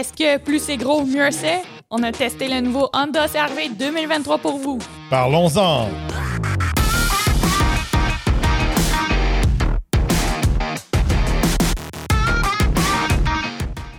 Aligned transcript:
Est-ce 0.00 0.14
que 0.14 0.38
plus 0.38 0.60
c'est 0.60 0.78
gros, 0.78 1.04
mieux 1.04 1.30
c'est? 1.30 1.60
On 1.90 2.02
a 2.02 2.10
testé 2.10 2.48
le 2.48 2.62
nouveau 2.62 2.88
Honda 2.94 3.28
CRV 3.28 3.68
2023 3.78 4.38
pour 4.38 4.56
vous. 4.56 4.78
Parlons-en. 5.10 5.88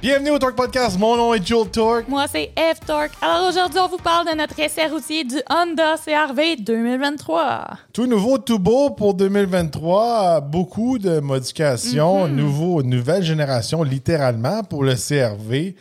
Bienvenue 0.02 0.32
au 0.32 0.40
Torque 0.40 0.56
Podcast. 0.56 0.98
Mon 0.98 1.16
nom 1.16 1.36
est 1.36 1.46
Joel 1.46 1.70
Torque. 1.70 2.08
Moi, 2.08 2.26
c'est 2.28 2.52
F 2.58 2.80
Torque. 2.88 3.12
Alors 3.22 3.50
aujourd'hui, 3.50 3.80
on 3.80 3.88
vous 3.88 3.98
parle 3.98 4.26
de 4.26 4.36
notre 4.36 4.60
essai 4.60 4.88
routier 4.88 5.24
du 5.24 5.36
Honda 5.52 5.98
CRV 6.04 6.56
2023. 6.56 7.78
Tout 7.94 8.08
nouveau, 8.08 8.40
tout 8.40 8.58
beau 8.58 8.90
pour 8.90 9.14
2023. 9.14 10.42
Beaucoup 10.42 10.98
de 10.98 11.20
modifications. 11.20 12.28
Nouveau, 12.28 12.82
nouvelle 12.82 13.22
génération, 13.22 13.84
littéralement, 13.84 14.64
pour 14.64 14.84
le 14.84 14.96
CRV. 14.96 15.76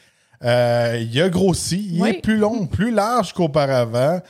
Euh, 0.44 0.98
il 1.10 1.20
a 1.20 1.28
grossi. 1.28 1.88
Il 1.92 2.02
Oui. 2.02 2.10
est 2.10 2.20
plus 2.22 2.36
long, 2.38 2.66
plus 2.66 2.90
large 2.90 3.32
qu'auparavant. 3.32 4.20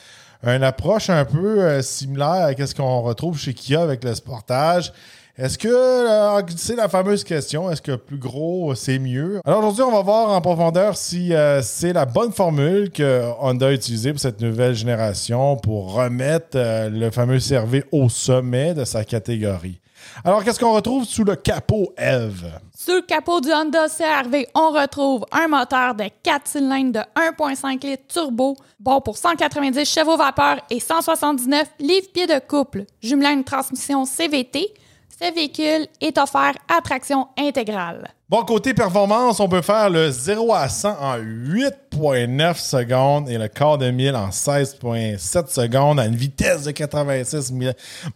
Une 0.44 0.62
approche 0.64 1.10
un 1.10 1.24
peu 1.24 1.60
euh, 1.62 1.82
similaire 1.82 2.54
à 2.58 2.66
ce 2.66 2.74
qu'on 2.74 3.02
retrouve 3.02 3.38
chez 3.38 3.52
Kia 3.54 3.82
avec 3.82 4.02
le 4.04 4.14
Sportage. 4.14 4.92
Est-ce 5.38 5.56
que 5.56 5.68
euh, 5.68 6.42
c'est 6.56 6.76
la 6.76 6.88
fameuse 6.88 7.24
question, 7.24 7.70
est-ce 7.70 7.80
que 7.80 7.92
plus 7.96 8.18
gros 8.18 8.74
c'est 8.74 8.98
mieux? 8.98 9.40
Alors 9.46 9.60
aujourd'hui, 9.60 9.84
on 9.84 9.92
va 9.92 10.02
voir 10.02 10.28
en 10.30 10.40
profondeur 10.42 10.96
si 10.96 11.32
euh, 11.32 11.62
c'est 11.62 11.92
la 11.94 12.04
bonne 12.04 12.32
formule 12.32 12.90
que 12.90 13.22
Honda 13.40 13.68
a 13.68 13.72
utilisée 13.72 14.10
pour 14.12 14.20
cette 14.20 14.40
nouvelle 14.42 14.74
génération 14.74 15.56
pour 15.56 15.94
remettre 15.94 16.56
euh, 16.56 16.90
le 16.90 17.10
fameux 17.10 17.38
CRV 17.38 17.84
au 17.92 18.08
sommet 18.10 18.74
de 18.74 18.84
sa 18.84 19.04
catégorie. 19.04 19.78
Alors 20.24 20.44
qu'est-ce 20.44 20.60
qu'on 20.60 20.72
retrouve 20.72 21.04
sous 21.04 21.24
le 21.24 21.36
capot 21.36 21.92
Eve? 21.96 22.46
Sous 22.76 22.92
le 22.92 23.02
capot 23.02 23.40
du 23.40 23.52
Honda 23.52 23.86
CRV, 23.88 24.48
on 24.54 24.70
retrouve 24.70 25.24
un 25.32 25.48
moteur 25.48 25.94
de 25.94 26.04
4 26.22 26.46
cylindres 26.46 26.92
de 26.92 27.20
1,5 27.20 27.86
litres 27.86 28.06
turbo, 28.08 28.56
bon 28.78 29.00
pour 29.00 29.16
190 29.16 29.84
chevaux 29.84 30.16
vapeur 30.16 30.56
et 30.70 30.80
179 30.80 31.68
livres-pieds 31.78 32.26
de 32.26 32.38
couple, 32.38 32.84
jumelant 33.02 33.32
une 33.32 33.44
transmission 33.44 34.04
CVT. 34.04 34.74
Ce 35.22 35.34
véhicule 35.34 35.86
est 36.00 36.16
offert 36.18 36.54
à 36.74 36.80
traction 36.82 37.28
intégrale. 37.38 38.08
Bon, 38.30 38.42
côté 38.44 38.72
performance, 38.72 39.38
on 39.40 39.48
peut 39.48 39.60
faire 39.60 39.90
le 39.90 40.10
0 40.10 40.54
à 40.54 40.68
100 40.68 40.88
en 40.98 41.18
8,9 41.18 42.54
secondes 42.56 43.28
et 43.28 43.36
le 43.36 43.48
quart 43.48 43.76
de 43.76 43.90
mille 43.90 44.14
en 44.16 44.28
16,7 44.30 45.48
secondes 45.52 46.00
à 46.00 46.06
une 46.06 46.14
vitesse 46.16 46.62
de 46.64 46.70
86 46.70 47.52
mi- 47.52 47.66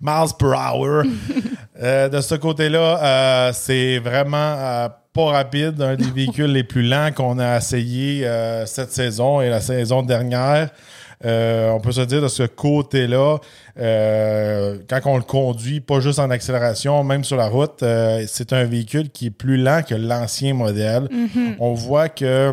miles 0.01 0.35
per 0.39 0.47
hour. 0.57 1.03
Euh, 1.83 2.09
de 2.09 2.21
ce 2.21 2.37
côté-là, 2.37 3.03
euh, 3.03 3.53
c'est 3.53 3.99
vraiment 3.99 4.37
euh, 4.57 4.89
pas 5.13 5.25
rapide, 5.25 5.83
un 5.83 5.97
des 5.97 6.09
véhicules 6.15 6.53
les 6.53 6.63
plus 6.63 6.85
lents 6.85 7.11
qu'on 7.13 7.41
a 7.41 7.57
essayé 7.57 8.25
cette 8.67 8.93
saison 8.93 9.41
et 9.41 9.49
la 9.51 9.61
saison 9.61 10.03
dernière. 10.03 10.71
Euh, 11.25 11.71
on 11.71 11.81
peut 11.81 11.93
se 11.93 12.03
dire 12.03 12.21
de 12.23 12.29
ce 12.29 12.43
côté-là, 12.43 13.39
euh, 13.79 14.79
quand 14.89 15.01
on 15.07 15.17
le 15.17 15.23
conduit, 15.23 15.81
pas 15.81 16.01
juste 16.01 16.19
en 16.19 16.31
accélération, 16.31 17.03
même 17.05 17.25
sur 17.25 17.37
la 17.37 17.49
route, 17.49 17.83
euh, 17.83 18.25
c'est 18.29 18.53
un 18.53 18.65
véhicule 18.65 19.11
qui 19.11 19.27
est 19.27 19.31
plus 19.31 19.57
lent 19.57 19.83
que 19.83 19.95
l'ancien 19.95 20.55
modèle. 20.55 21.09
On 21.61 21.73
voit 21.75 22.09
que 22.09 22.53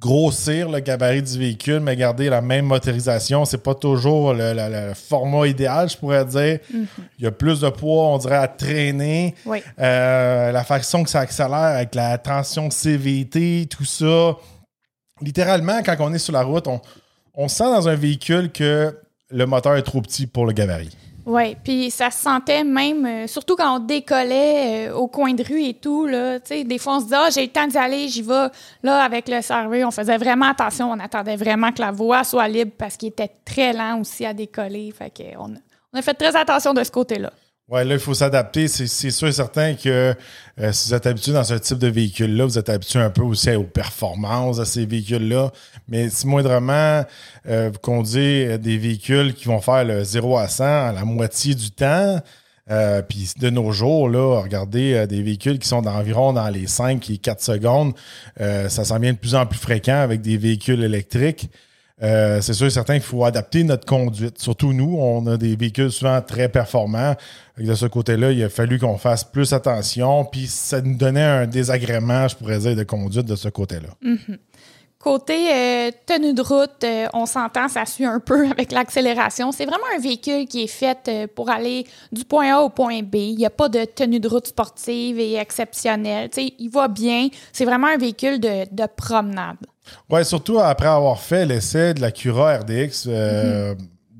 grossir 0.00 0.68
le 0.70 0.78
gabarit 0.78 1.22
du 1.22 1.38
véhicule, 1.38 1.80
mais 1.80 1.96
garder 1.96 2.28
la 2.28 2.40
même 2.40 2.66
motorisation, 2.66 3.44
c'est 3.44 3.62
pas 3.62 3.74
toujours 3.74 4.32
le, 4.32 4.52
le- 4.52 4.88
le 4.88 4.94
format 4.94 5.46
idéal, 5.48 5.88
je 5.90 5.96
pourrais 5.96 6.24
dire. 6.24 6.60
Il 6.72 7.24
y 7.24 7.26
a 7.26 7.32
plus 7.32 7.60
de 7.60 7.68
poids, 7.68 8.06
on 8.08 8.18
dirait, 8.18 8.36
à 8.36 8.46
traîner. 8.46 9.34
Oui. 9.44 9.60
La 9.76 10.62
façon 10.64 11.02
que 11.02 11.10
ça 11.10 11.20
accélère 11.20 11.52
avec 11.58 11.94
la 11.96 12.16
tension 12.18 12.70
CVT, 12.70 13.66
tout 13.68 13.84
ça. 13.84 14.36
Littéralement, 15.20 15.80
quand 15.84 15.96
on 15.98 16.14
est 16.14 16.18
sur 16.18 16.32
la 16.32 16.42
route, 16.44 16.68
on, 16.68 16.80
on 17.38 17.46
sent 17.46 17.64
dans 17.64 17.88
un 17.88 17.94
véhicule 17.94 18.50
que 18.50 18.94
le 19.30 19.46
moteur 19.46 19.76
est 19.76 19.82
trop 19.82 20.02
petit 20.02 20.26
pour 20.26 20.44
le 20.44 20.52
gabarit. 20.52 20.90
Oui, 21.24 21.56
puis 21.62 21.90
ça 21.90 22.10
se 22.10 22.22
sentait 22.22 22.64
même, 22.64 23.04
euh, 23.04 23.26
surtout 23.26 23.54
quand 23.54 23.76
on 23.76 23.78
décollait 23.80 24.88
euh, 24.88 24.94
au 24.94 25.08
coin 25.08 25.34
de 25.34 25.44
rue 25.44 25.62
et 25.62 25.74
tout, 25.74 26.06
là, 26.06 26.38
des 26.38 26.78
fois 26.78 26.96
on 26.96 27.00
se 27.00 27.06
dit 27.06 27.12
«Ah, 27.14 27.28
j'ai 27.30 27.42
le 27.42 27.52
temps 27.52 27.66
d'y 27.66 27.76
aller, 27.76 28.08
j'y 28.08 28.22
vais.» 28.22 28.48
Là, 28.82 29.02
avec 29.04 29.28
le 29.28 29.42
serveur, 29.42 29.86
on 29.86 29.90
faisait 29.90 30.16
vraiment 30.16 30.46
attention, 30.46 30.90
on 30.90 30.98
attendait 30.98 31.36
vraiment 31.36 31.70
que 31.70 31.82
la 31.82 31.92
voie 31.92 32.24
soit 32.24 32.48
libre 32.48 32.72
parce 32.76 32.96
qu'il 32.96 33.10
était 33.10 33.30
très 33.44 33.74
lent 33.74 34.00
aussi 34.00 34.24
à 34.24 34.32
décoller, 34.32 34.92
fait 34.96 35.36
on 35.38 35.54
a 35.98 36.02
fait 36.02 36.14
très 36.14 36.34
attention 36.34 36.72
de 36.72 36.82
ce 36.82 36.90
côté-là. 36.90 37.30
Ouais, 37.68 37.84
là, 37.84 37.94
il 37.94 38.00
faut 38.00 38.14
s'adapter. 38.14 38.66
C'est 38.66 39.10
sûr 39.10 39.28
et 39.28 39.32
certain 39.32 39.74
que 39.74 40.14
euh, 40.58 40.72
si 40.72 40.88
vous 40.88 40.94
êtes 40.94 41.06
habitué 41.06 41.32
dans 41.32 41.44
ce 41.44 41.54
type 41.54 41.78
de 41.78 41.88
véhicule-là, 41.88 42.46
vous 42.46 42.58
êtes 42.58 42.70
habitué 42.70 42.98
un 42.98 43.10
peu 43.10 43.22
aussi 43.22 43.50
aux 43.54 43.64
performances 43.64 44.56
de 44.56 44.64
ces 44.64 44.86
véhicules-là. 44.86 45.52
Mais 45.86 46.08
si 46.08 46.26
moindrement 46.26 47.04
euh, 47.46 47.70
vous 47.70 47.78
conduisez 47.78 48.56
des 48.56 48.78
véhicules 48.78 49.34
qui 49.34 49.44
vont 49.46 49.60
faire 49.60 49.84
le 49.84 50.02
0 50.02 50.38
à 50.38 50.48
100 50.48 50.64
à 50.64 50.92
la 50.92 51.04
moitié 51.04 51.54
du 51.54 51.70
temps, 51.70 52.22
euh, 52.70 53.00
puis 53.02 53.32
de 53.38 53.48
nos 53.50 53.72
jours, 53.72 54.08
là, 54.08 54.40
regardez 54.42 54.92
euh, 54.92 55.06
des 55.06 55.22
véhicules 55.22 55.58
qui 55.58 55.66
sont 55.66 55.80
d'environ 55.80 56.34
dans 56.34 56.48
les 56.48 56.66
5 56.66 57.08
et 57.10 57.16
4 57.16 57.40
secondes, 57.42 57.94
euh, 58.40 58.68
ça 58.68 58.84
s'en 58.84 58.98
vient 58.98 59.12
de 59.12 59.18
plus 59.18 59.34
en 59.34 59.46
plus 59.46 59.58
fréquent 59.58 59.96
avec 59.96 60.20
des 60.20 60.36
véhicules 60.36 60.82
électriques. 60.82 61.50
Euh, 62.02 62.40
c'est 62.40 62.54
sûr 62.54 62.66
et 62.66 62.70
certain 62.70 62.94
qu'il 62.94 63.02
faut 63.02 63.24
adapter 63.24 63.64
notre 63.64 63.84
conduite. 63.84 64.38
Surtout 64.40 64.72
nous, 64.72 64.96
on 64.98 65.26
a 65.26 65.36
des 65.36 65.56
véhicules 65.56 65.90
souvent 65.90 66.20
très 66.20 66.48
performants. 66.48 67.16
De 67.58 67.74
ce 67.74 67.86
côté-là, 67.86 68.30
il 68.30 68.42
a 68.42 68.48
fallu 68.48 68.78
qu'on 68.78 68.98
fasse 68.98 69.24
plus 69.24 69.52
attention. 69.52 70.24
Puis 70.24 70.46
ça 70.46 70.80
nous 70.80 70.96
donnait 70.96 71.22
un 71.22 71.46
désagrément, 71.46 72.28
je 72.28 72.36
pourrais 72.36 72.58
dire, 72.58 72.76
de 72.76 72.84
conduite 72.84 73.26
de 73.26 73.34
ce 73.34 73.48
côté-là. 73.48 73.88
Côté 75.00 75.52
euh, 75.52 75.90
tenue 76.06 76.34
de 76.34 76.42
route, 76.42 76.82
euh, 76.82 77.06
on 77.14 77.24
s'entend, 77.24 77.68
ça 77.68 77.86
suit 77.86 78.04
un 78.04 78.18
peu 78.18 78.46
avec 78.50 78.72
l'accélération. 78.72 79.52
C'est 79.52 79.64
vraiment 79.64 79.86
un 79.96 80.00
véhicule 80.00 80.46
qui 80.46 80.64
est 80.64 80.66
fait 80.66 81.28
pour 81.34 81.50
aller 81.50 81.84
du 82.12 82.24
point 82.24 82.54
A 82.56 82.60
au 82.60 82.68
point 82.68 83.02
B. 83.02 83.16
Il 83.16 83.36
n'y 83.36 83.46
a 83.46 83.50
pas 83.50 83.68
de 83.68 83.84
tenue 83.84 84.20
de 84.20 84.28
route 84.28 84.46
sportive 84.46 85.18
et 85.18 85.34
exceptionnelle. 85.34 86.30
Il 86.36 86.68
va 86.70 86.86
bien. 86.86 87.28
C'est 87.52 87.64
vraiment 87.64 87.88
un 87.88 87.96
véhicule 87.96 88.38
de 88.38 88.86
promenade. 88.96 89.56
Ouais, 90.10 90.24
surtout 90.24 90.58
après 90.58 90.88
avoir 90.88 91.20
fait 91.20 91.46
l'essai 91.46 91.94
de 91.94 92.00
la 92.00 92.10
Cura 92.10 92.58
RDX 92.58 93.04
euh, 93.06 93.74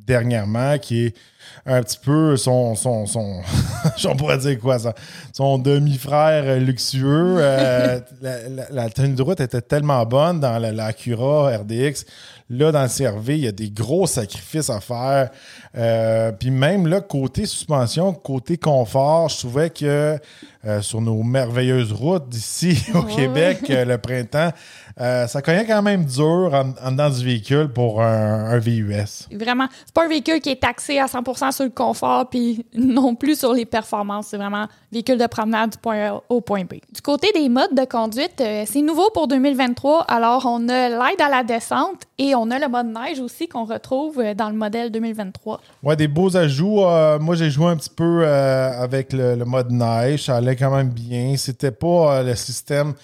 dernièrement, 0.06 0.79
qui 0.79 1.06
est 1.06 1.17
un 1.66 1.82
petit 1.82 1.98
peu 2.03 2.36
son, 2.36 2.75
son, 2.75 3.06
son 3.06 3.41
on 4.06 4.16
pourrait 4.16 4.38
dire 4.38 4.59
quoi 4.59 4.78
ça, 4.78 4.94
son 5.32 5.59
demi-frère 5.59 6.59
luxueux. 6.60 7.36
Euh, 7.38 8.00
la, 8.22 8.48
la- 8.48 8.69
la 8.70 8.91
tenue 8.91 9.14
de 9.14 9.22
route 9.22 9.41
était 9.41 9.60
tellement 9.60 10.04
bonne 10.06 10.41
dans 10.41 10.58
la, 10.58 10.72
la 10.72 10.92
Cura 10.92 11.50
RDX. 11.58 12.04
Là, 12.50 12.72
dans 12.72 12.82
le 12.82 12.88
CRV, 12.88 13.37
il 13.37 13.44
y 13.44 13.47
a 13.48 13.53
des 13.53 13.69
gros 13.69 14.06
sacrifices 14.06 14.70
à 14.70 14.81
faire. 14.81 15.28
Euh, 15.76 16.32
Puis 16.32 16.50
même 16.50 16.87
là, 16.87 17.03
côté 17.03 17.44
suspension, 17.44 18.14
côté 18.14 18.56
confort, 18.56 19.28
je 19.28 19.37
trouvais 19.41 19.69
que 19.69 20.19
euh, 20.64 20.81
sur 20.81 21.03
nos 21.03 21.22
merveilleuses 21.22 21.92
routes 21.92 22.26
d'ici 22.31 22.82
au 22.94 23.00
Ouais, 23.00 23.14
Québec, 23.14 23.58
ouais. 23.69 23.84
le 23.84 23.98
printemps, 23.98 24.50
ça 24.98 25.42
cognait 25.42 25.66
quand 25.66 25.82
même 25.82 26.04
dur 26.06 26.50
en, 26.53 26.72
en 26.84 26.91
dedans 26.91 27.10
du 27.10 27.22
véhicule 27.25 27.69
pour 27.69 28.03
un, 28.03 28.47
un 28.50 28.58
VUS. 28.58 29.28
Vraiment, 29.31 29.69
c'est 29.84 29.94
pas 29.94 30.06
un 30.06 30.08
véhicule 30.08 30.41
qui 30.41 30.48
est 30.50 30.60
taxé 30.60 30.98
à 30.98 31.04
100% 31.06 31.38
sur 31.53 31.65
le 31.65 31.71
confort 31.71 32.28
puis 32.28 32.65
non 32.75 33.15
plus 33.15 33.38
sur 33.38 33.53
les 33.53 33.65
performances. 33.65 34.28
C'est 34.28 34.37
vraiment 34.37 34.66
véhicule 34.93 35.19
de 35.19 35.26
promenade 35.26 35.71
du 35.71 35.78
point 35.78 36.09
A 36.09 36.22
au 36.28 36.41
point 36.41 36.65
B. 36.65 36.75
Du 36.93 37.00
côté 37.03 37.28
des 37.34 37.49
modes 37.49 37.75
de 37.75 37.84
conduite, 37.84 38.41
euh, 38.41 38.65
c'est 38.66 38.82
nouveau 38.82 39.10
pour 39.10 39.28
2023. 39.28 40.04
Alors, 40.09 40.47
on 40.47 40.69
a 40.69 40.88
l'aide 40.88 41.21
à 41.21 41.28
la 41.28 41.44
descente 41.44 42.03
et 42.19 42.34
on 42.34 42.50
a 42.50 42.59
le 42.59 42.69
mode 42.69 42.87
neige 42.87 43.21
aussi 43.21 43.49
qu'on 43.49 43.65
retrouve 43.65 44.21
euh, 44.21 44.34
dans 44.34 44.49
le 44.50 44.56
modèle 44.56 44.91
2023. 44.91 45.60
Ouais, 45.82 45.97
des 45.97 46.09
beaux 46.09 46.37
ajouts. 46.37 46.84
Euh, 46.84 47.19
moi, 47.19 47.34
j'ai 47.34 47.50
joué 47.50 47.66
un 47.66 47.76
petit 47.76 47.91
peu 47.91 48.26
avec 48.26 49.12
le, 49.12 49.37
le 49.37 49.44
mode 49.44 49.70
neige. 49.70 50.25
Ça 50.25 50.37
allait 50.37 50.56
quand 50.56 50.75
même 50.75 50.88
bien. 50.88 51.37
C'était 51.37 51.70
pas 51.70 52.22
le 52.22 52.34
système, 52.34 52.94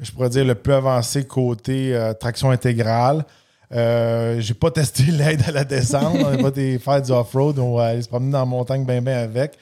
je 0.00 0.10
pourrais 0.12 0.28
dire, 0.28 0.44
le 0.44 0.54
plus 0.54 0.72
avancé 0.72 1.26
côté 1.26 1.98
traction 2.20 2.50
intégrale. 2.50 3.24
Euh, 3.72 4.40
j'ai 4.40 4.54
pas 4.54 4.70
testé 4.70 5.04
l'aide 5.12 5.42
à 5.46 5.52
la 5.52 5.64
descente. 5.64 6.16
On 6.18 6.30
n'a 6.30 6.38
pas 6.38 6.48
été 6.48 6.78
faire 6.78 7.02
du 7.02 7.12
off-road. 7.12 7.58
On 7.58 7.76
va 7.76 7.86
aller 7.86 8.02
se 8.02 8.08
promener 8.08 8.32
dans 8.32 8.40
la 8.40 8.44
montagne 8.44 8.84
bien, 8.84 9.00
bien 9.00 9.18
avec. 9.18 9.58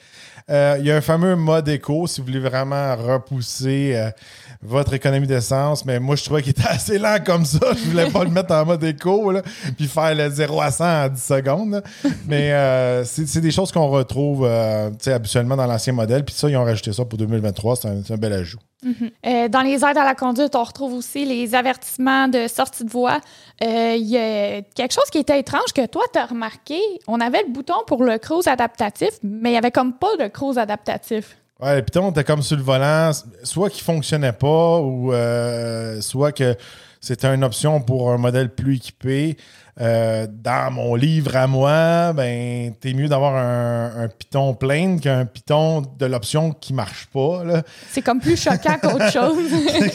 Euh, 0.49 0.77
Il 0.79 0.85
y 0.85 0.91
a 0.91 0.95
un 0.95 1.01
fameux 1.01 1.35
mode 1.35 1.67
éco 1.67 2.07
si 2.07 2.21
vous 2.21 2.27
voulez 2.27 2.39
vraiment 2.39 2.95
repousser 2.95 3.93
euh, 3.95 4.09
votre 4.61 4.93
économie 4.93 5.27
d'essence. 5.27 5.83
Mais 5.83 5.99
moi, 5.99 6.15
je 6.15 6.23
trouvais 6.23 6.41
qu'il 6.41 6.51
était 6.51 6.67
assez 6.69 6.97
lent 6.97 7.17
comme 7.25 7.43
ça. 7.43 7.59
Je 7.73 7.89
voulais 7.89 8.09
pas 8.09 8.23
le 8.23 8.29
mettre 8.29 8.53
en 8.53 8.65
mode 8.65 8.83
éco 8.83 9.33
puis 9.75 9.87
faire 9.87 10.15
le 10.15 10.29
0 10.29 10.61
à 10.61 10.71
100 10.71 10.85
en 10.85 11.09
10 11.09 11.21
secondes. 11.21 11.83
Mais 12.27 13.03
c'est 13.03 13.41
des 13.41 13.51
choses 13.51 13.73
qu'on 13.73 13.87
retrouve 13.87 14.49
habituellement 15.05 15.57
dans 15.57 15.67
l'ancien 15.67 15.91
modèle. 15.91 16.23
Puis 16.23 16.35
ça, 16.35 16.49
ils 16.49 16.55
ont 16.55 16.63
rajouté 16.63 16.93
ça 16.93 17.03
pour 17.03 17.17
2023. 17.17 17.75
C'est 17.75 18.11
un, 18.13 18.17
bel 18.17 18.31
ajout. 18.31 18.59
Euh, 19.25 19.47
dans 19.47 19.61
les 19.61 19.83
aides 19.83 19.97
à 19.97 20.03
la 20.03 20.13
conduite, 20.13 20.55
on 20.55 20.63
retrouve 20.63 20.93
aussi 20.93 21.25
les 21.25 21.55
avertissements 21.55 22.27
de 22.27 22.47
sortie 22.47 22.83
de 22.83 22.89
voie. 22.89 23.19
Euh, 23.63 23.95
Il 23.97 24.07
y 24.07 24.17
a 24.17 24.61
quelque 24.61 24.93
chose 24.93 25.09
qui 25.11 25.17
était 25.19 25.39
étrange 25.39 25.73
que 25.73 25.85
toi, 25.87 26.03
tu 26.11 26.19
as 26.19 26.25
remarqué. 26.25 26.79
On 27.07 27.19
avait 27.19 27.43
le 27.43 27.51
bouton 27.51 27.75
pour 27.87 28.03
le 28.03 28.17
cruise 28.17 28.47
adaptatif, 28.47 29.09
mais 29.23 29.49
il 29.49 29.53
n'y 29.53 29.57
avait 29.57 29.71
comme 29.71 29.93
pas 29.93 30.15
de 30.19 30.27
cruise 30.27 30.57
adaptatif. 30.57 31.37
Ouais, 31.59 31.75
le 31.75 31.81
Python 31.81 32.11
était 32.11 32.23
comme 32.23 32.43
sur 32.43 32.55
le 32.55 32.61
volant, 32.61 33.11
soit 33.43 33.71
qu'il 33.71 33.83
fonctionnait 33.83 34.31
pas, 34.33 34.79
ou 34.79 35.11
euh, 35.11 35.99
soit 36.01 36.31
que 36.31 36.55
c'était 37.01 37.33
une 37.33 37.43
option 37.43 37.81
pour 37.81 38.11
un 38.11 38.17
modèle 38.17 38.53
plus 38.53 38.75
équipé. 38.75 39.37
Euh, 39.79 40.25
dans 40.43 40.71
mon 40.71 40.95
livre 40.95 41.35
à 41.35 41.45
moi, 41.45 42.11
ben, 42.13 42.73
t'es 42.81 42.93
mieux 42.93 43.07
d'avoir 43.07 43.35
un, 43.35 44.03
un 44.03 44.07
Python 44.07 44.53
plein 44.55 44.97
qu'un 44.97 45.25
Python 45.25 45.83
de 45.99 46.05
l'option 46.07 46.51
qui 46.51 46.73
marche 46.73 47.07
pas. 47.13 47.43
C'est 47.91 48.01
comme 48.01 48.19
plus 48.19 48.41
choquant 48.41 48.77
qu'autre 48.81 49.11
chose. 49.13 49.37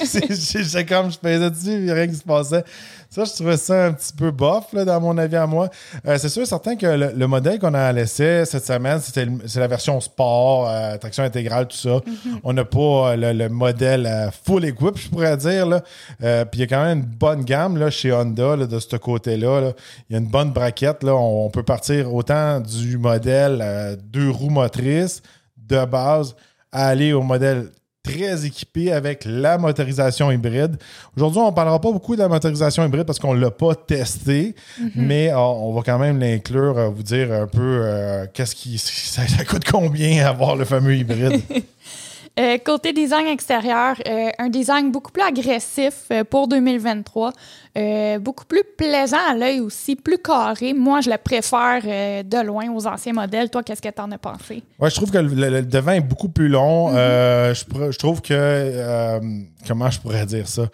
C'est- 0.05 0.85
comme, 0.87 1.11
je 1.11 1.19
faisais 1.19 1.51
dessus, 1.51 1.93
rien 1.93 2.07
qui 2.07 2.15
se 2.15 2.23
passait. 2.23 2.65
Ça, 3.11 3.25
je 3.25 3.33
trouvais 3.33 3.59
ça 3.59 3.87
un 3.87 3.93
petit 3.93 4.13
peu 4.15 4.31
bof, 4.31 4.73
là, 4.73 4.87
dans 4.87 4.99
mon 4.99 5.19
avis 5.19 5.37
à 5.37 5.47
moi. 5.47 5.69
Euh, 6.07 6.17
c'est 6.19 6.31
sûr, 6.31 6.47
certain 6.47 6.77
que 6.77 6.87
le, 6.87 7.13
le 7.15 7.27
modèle 7.27 7.59
qu'on 7.59 7.75
a 7.75 7.93
laissé 7.93 8.45
cette 8.47 8.65
semaine, 8.65 9.01
c'est 9.03 9.61
la 9.61 9.67
version 9.67 10.01
sport, 10.01 10.67
euh, 10.71 10.97
traction 10.97 11.23
intégrale, 11.23 11.69
tout 11.69 11.77
ça. 11.77 12.01
On 12.43 12.55
n'a 12.55 12.65
pas 12.65 12.79
euh, 13.13 13.17
le, 13.17 13.33
le 13.35 13.49
modèle 13.51 14.07
euh, 14.07 14.31
full 14.47 14.65
equip, 14.65 14.97
je 14.97 15.09
pourrais 15.11 15.37
dire. 15.37 15.67
Puis 16.21 16.27
il 16.55 16.61
y 16.61 16.63
a 16.63 16.67
quand 16.67 16.83
même 16.85 17.01
une 17.01 17.05
bonne 17.05 17.45
gamme 17.45 17.77
là, 17.77 17.91
chez 17.91 18.13
Honda 18.15 18.57
là, 18.57 18.67
de 18.67 18.79
ce 18.79 18.97
côté-là. 18.97 19.61
là. 19.61 19.72
Il 20.09 20.13
y 20.13 20.17
a 20.17 20.19
une 20.19 20.29
bonne 20.29 20.53
braquette. 20.53 21.03
Là. 21.03 21.15
On, 21.15 21.47
on 21.47 21.51
peut 21.51 21.63
partir 21.63 22.15
autant 22.15 22.61
du 22.61 22.99
modèle 22.99 23.61
euh, 23.63 23.97
deux 24.03 24.31
roues 24.31 24.51
motrices 24.51 25.23
de 25.57 25.85
base 25.85 26.35
à 26.71 26.89
aller 26.89 27.13
au 27.13 27.23
modèle 27.23 27.69
très 28.03 28.45
équipé 28.45 28.93
avec 28.93 29.25
la 29.25 29.59
motorisation 29.59 30.31
hybride. 30.31 30.77
Aujourd'hui, 31.17 31.41
on 31.41 31.51
ne 31.51 31.55
parlera 31.55 31.81
pas 31.81 31.93
beaucoup 31.93 32.17
de 32.17 32.21
la 32.21 32.29
motorisation 32.29 32.85
hybride 32.85 33.05
parce 33.05 33.19
qu'on 33.19 33.35
ne 33.35 33.41
l'a 33.41 33.51
pas 33.51 33.75
testé, 33.75 34.55
mais 34.95 35.31
euh, 35.31 35.39
on 35.39 35.73
va 35.73 35.83
quand 35.83 35.99
même 35.99 36.19
l'inclure, 36.19 36.77
euh, 36.79 36.89
vous 36.89 37.03
dire 37.03 37.33
un 37.33 37.47
peu 37.47 37.81
euh, 37.83 38.27
qu'est-ce 38.33 38.55
qui 38.55 38.79
ça, 38.79 39.27
ça 39.29 39.45
coûte 39.45 39.65
combien 39.71 40.27
avoir 40.27 40.57
le 40.57 40.65
fameux 40.65 40.97
hybride? 40.97 41.43
Euh, 42.41 42.57
côté 42.65 42.95
design 42.95 43.27
extérieur, 43.27 43.97
euh, 44.09 44.31
un 44.39 44.49
design 44.49 44.91
beaucoup 44.91 45.13
plus 45.13 45.23
agressif 45.23 46.05
euh, 46.11 46.25
pour 46.25 46.49
2023, 46.49 47.31
euh, 47.77 48.19
beaucoup 48.19 48.47
plus 48.47 48.63
plaisant 48.79 49.19
à 49.29 49.35
l'œil 49.35 49.61
aussi, 49.61 49.97
plus 49.97 50.17
carré. 50.17 50.73
Moi, 50.73 51.03
je 51.03 51.11
le 51.11 51.19
préfère 51.19 51.83
de 51.83 52.43
loin 52.43 52.71
aux 52.73 52.87
anciens 52.87 53.13
modèles. 53.13 53.51
Toi, 53.51 53.63
qu'est-ce 53.63 53.83
que 53.83 53.89
tu 53.91 54.01
en 54.01 54.11
as 54.13 54.19
pensé? 54.19 54.63
Ouais, 54.79 54.89
je 54.89 54.95
trouve 54.95 55.11
que 55.11 55.19
le, 55.19 55.63
devant 55.63 55.93
est 55.93 56.01
beaucoup 56.01 56.31
plus 56.31 56.49
long. 56.49 56.91
Euh, 56.95 57.53
je, 57.53 57.99
trouve 57.99 58.23
que. 58.23 59.21
comment 59.69 59.91
je 59.91 60.01
pourrais 60.01 60.25
dire 60.25 60.49
ça? 60.49 60.69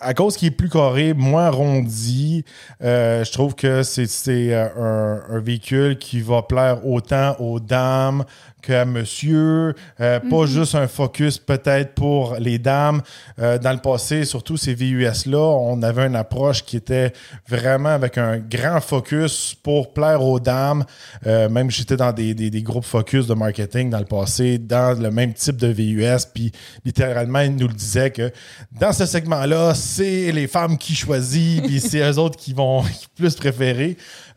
À 0.00 0.12
cause 0.12 0.36
qu'il 0.36 0.48
est 0.48 0.52
plus 0.52 0.68
carré, 0.68 1.14
moins 1.14 1.46
arrondi, 1.46 2.44
euh, 2.82 3.22
je 3.22 3.30
trouve 3.30 3.54
que 3.54 3.84
c'est 3.84 4.52
un, 4.52 5.22
un 5.30 5.38
véhicule 5.38 5.98
qui 5.98 6.20
va 6.20 6.42
plaire 6.42 6.84
autant 6.84 7.36
aux 7.38 7.60
dames 7.60 8.24
qu'à 8.62 8.84
monsieur. 8.84 9.74
Euh, 10.00 10.20
Pas 10.20 10.46
juste 10.46 10.74
un 10.74 10.88
focus 10.88 11.38
peut-être 11.38 11.94
pour 11.94 12.36
les 12.38 12.58
dames. 12.58 13.02
Euh, 13.38 13.58
dans 13.58 13.72
le 13.72 13.78
passé, 13.78 14.24
surtout 14.24 14.56
ces 14.56 14.74
VUS-là, 14.74 15.38
on 15.38 15.80
avait 15.82 16.06
une 16.06 16.16
approche 16.16 16.64
qui 16.64 16.76
était 16.76 17.12
vraiment 17.48 17.90
avec 17.90 18.18
un 18.18 18.38
grand 18.38 18.80
focus 18.80 19.54
pour 19.62 19.92
plaire 19.92 20.22
aux 20.22 20.40
dames. 20.40 20.84
Euh, 21.26 21.48
même 21.48 21.70
j'étais 21.70 21.96
dans 21.96 22.12
des, 22.12 22.34
des, 22.34 22.50
des 22.50 22.62
groupes 22.62 22.84
focus 22.84 23.26
de 23.26 23.34
marketing 23.34 23.90
dans 23.90 23.98
le 24.00 24.04
passé, 24.04 24.58
dans 24.58 24.98
le 25.00 25.10
même 25.10 25.32
type 25.34 25.56
de 25.56 25.68
VUS. 25.68 26.26
Puis 26.34 26.52
littéralement, 26.84 27.40
ils 27.40 27.54
nous 27.54 27.68
le 27.68 27.74
disaient 27.74 28.10
que 28.10 28.30
dans 28.72 28.92
ce 28.92 29.06
segment-là, 29.06 29.74
c'est 29.74 30.32
les 30.32 30.46
femmes 30.46 30.76
qui 30.78 30.94
choisissent, 30.94 31.60
puis 31.62 31.80
c'est 31.80 32.00
eux 32.00 32.18
autres 32.18 32.36
qui 32.36 32.52
vont 32.52 32.82
plus 33.16 33.34
préférer. 33.36 33.96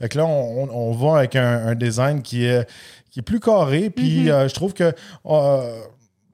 Que 0.10 0.18
là, 0.18 0.26
on, 0.26 0.64
on- 0.64 0.70
on 0.72 0.92
va 0.94 1.20
avec 1.20 1.36
un, 1.36 1.68
un 1.68 1.76
design 1.76 2.22
qui 2.22 2.46
est, 2.46 2.66
qui 3.12 3.20
est 3.20 3.24
plus 3.24 3.40
carré. 3.40 3.90
Puis 3.92 4.30
euh, 4.32 4.48
je 4.48 4.54
trouve 4.56 4.74
que. 4.74 4.92
euh, 5.28 5.82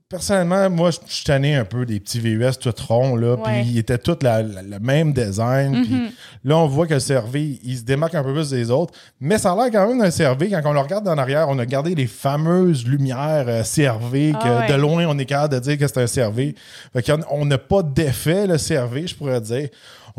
Personnellement, 0.09 0.69
moi, 0.69 0.89
je 0.91 0.99
suis 1.13 1.25
tanné 1.25 1.55
un 1.55 1.65
peu 1.65 1.85
des 1.85 1.99
petits 1.99 2.21
VUS 2.21 2.57
tout 2.61 2.73
ronds, 2.87 3.17
là, 3.17 3.35
puis 3.35 3.53
ils 3.65 3.77
étaient 3.77 3.97
tous 3.97 4.15
la- 4.21 4.41
la- 4.41 4.61
le 4.61 4.79
même 4.79 5.11
design. 5.11 5.83
puis 5.83 6.01
là, 6.45 6.55
on 6.59 6.65
voit 6.65 6.87
que 6.87 6.93
le 6.93 7.01
CRV, 7.01 7.59
il 7.61 7.77
se 7.77 7.83
démarque 7.83 8.15
un 8.15 8.23
peu 8.23 8.31
plus 8.33 8.49
des 8.51 8.71
autres, 8.71 8.93
mais 9.19 9.37
ça 9.37 9.51
a 9.51 9.55
l'air 9.57 9.65
quand 9.69 9.85
même 9.85 9.99
d'un 9.99 10.09
CRV. 10.09 10.49
Quand 10.49 10.61
on 10.63 10.71
le 10.71 10.79
regarde 10.79 11.05
en 11.09 11.17
arrière, 11.17 11.47
on 11.49 11.59
a 11.59 11.65
gardé 11.65 11.93
les 11.93 12.07
fameuses 12.07 12.85
lumières 12.87 13.47
euh, 13.49 13.63
CRV, 13.63 14.31
que 14.31 14.37
Ah 14.47 14.59
ouais. 14.61 14.67
de 14.69 14.75
loin, 14.75 15.05
on 15.09 15.19
est 15.19 15.25
capable 15.25 15.55
de 15.55 15.59
dire 15.59 15.77
que 15.77 15.85
c'est 15.87 16.01
un 16.01 16.07
CRV. 16.07 16.55
Fait 16.93 17.03
qu'on- 17.03 17.25
on 17.29 17.43
n'a 17.45 17.57
pas 17.57 17.83
d'effet, 17.83 18.47
le 18.47 18.55
CRV, 18.57 19.07
je 19.07 19.15
pourrais 19.15 19.41
dire. 19.41 19.67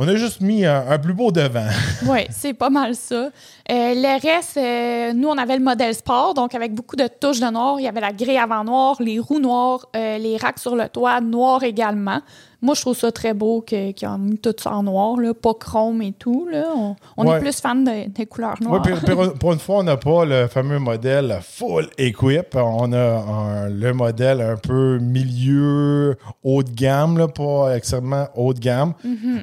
On 0.00 0.06
a 0.06 0.14
juste 0.14 0.40
mis 0.40 0.64
un, 0.64 0.84
un 0.88 0.98
plus 0.98 1.12
beau 1.12 1.32
devant. 1.32 1.66
Oui, 2.06 2.20
c'est 2.30 2.54
pas 2.54 2.70
mal 2.70 2.94
ça. 2.94 3.16
Euh, 3.16 3.30
le 3.68 4.22
reste, 4.22 4.56
euh, 4.56 5.12
nous, 5.12 5.26
on 5.28 5.36
avait 5.36 5.56
le 5.56 5.64
modèle 5.64 5.92
sport, 5.92 6.34
donc 6.34 6.54
avec 6.54 6.72
beaucoup 6.72 6.94
de 6.94 7.08
touches 7.08 7.40
de 7.40 7.50
noir. 7.50 7.80
Il 7.80 7.82
y 7.82 7.88
avait 7.88 8.00
la 8.00 8.12
grille 8.12 8.38
avant 8.38 8.62
noire, 8.62 8.96
les 9.00 9.18
roues 9.18 9.40
noires, 9.40 9.88
euh, 9.96 10.18
les 10.18 10.36
racks 10.36 10.60
sur 10.60 10.76
le 10.76 10.88
toit 10.88 11.20
noirs 11.20 11.64
également. 11.64 12.20
Moi, 12.60 12.74
je 12.74 12.80
trouve 12.80 12.96
ça 12.96 13.12
très 13.12 13.34
beau 13.34 13.60
qu'ils 13.60 13.94
ont 14.08 14.18
mis 14.18 14.36
tout 14.36 14.52
ça 14.60 14.72
en 14.72 14.82
noir, 14.82 15.16
là, 15.20 15.32
pas 15.32 15.54
chrome 15.54 16.02
et 16.02 16.12
tout. 16.12 16.48
Là. 16.50 16.64
On, 16.74 16.96
on 17.16 17.26
Ouais. 17.28 17.36
est 17.36 17.40
plus 17.40 17.60
fan 17.60 17.84
de- 17.84 18.08
des 18.10 18.26
couleurs 18.26 18.56
Ouais, 18.60 18.66
noires. 18.66 18.82
puis- 18.82 18.94
puis 18.94 19.14
pour 19.38 19.52
une 19.52 19.60
fois, 19.60 19.76
on 19.78 19.82
n'a 19.84 19.96
pas 19.96 20.24
le 20.24 20.48
fameux 20.48 20.80
modèle 20.80 21.38
full 21.42 21.86
equip. 21.98 22.56
On 22.56 22.92
a 22.92 22.98
un- 22.98 23.68
le 23.68 23.92
modèle 23.92 24.40
un 24.40 24.56
peu 24.56 24.98
milieu 24.98 26.16
haut 26.42 26.62
de 26.62 26.70
gamme, 26.70 27.16
là, 27.18 27.28
pas 27.28 27.76
extrêmement 27.76 28.26
haut 28.34 28.52
de 28.54 28.58
gamme. 28.60 28.94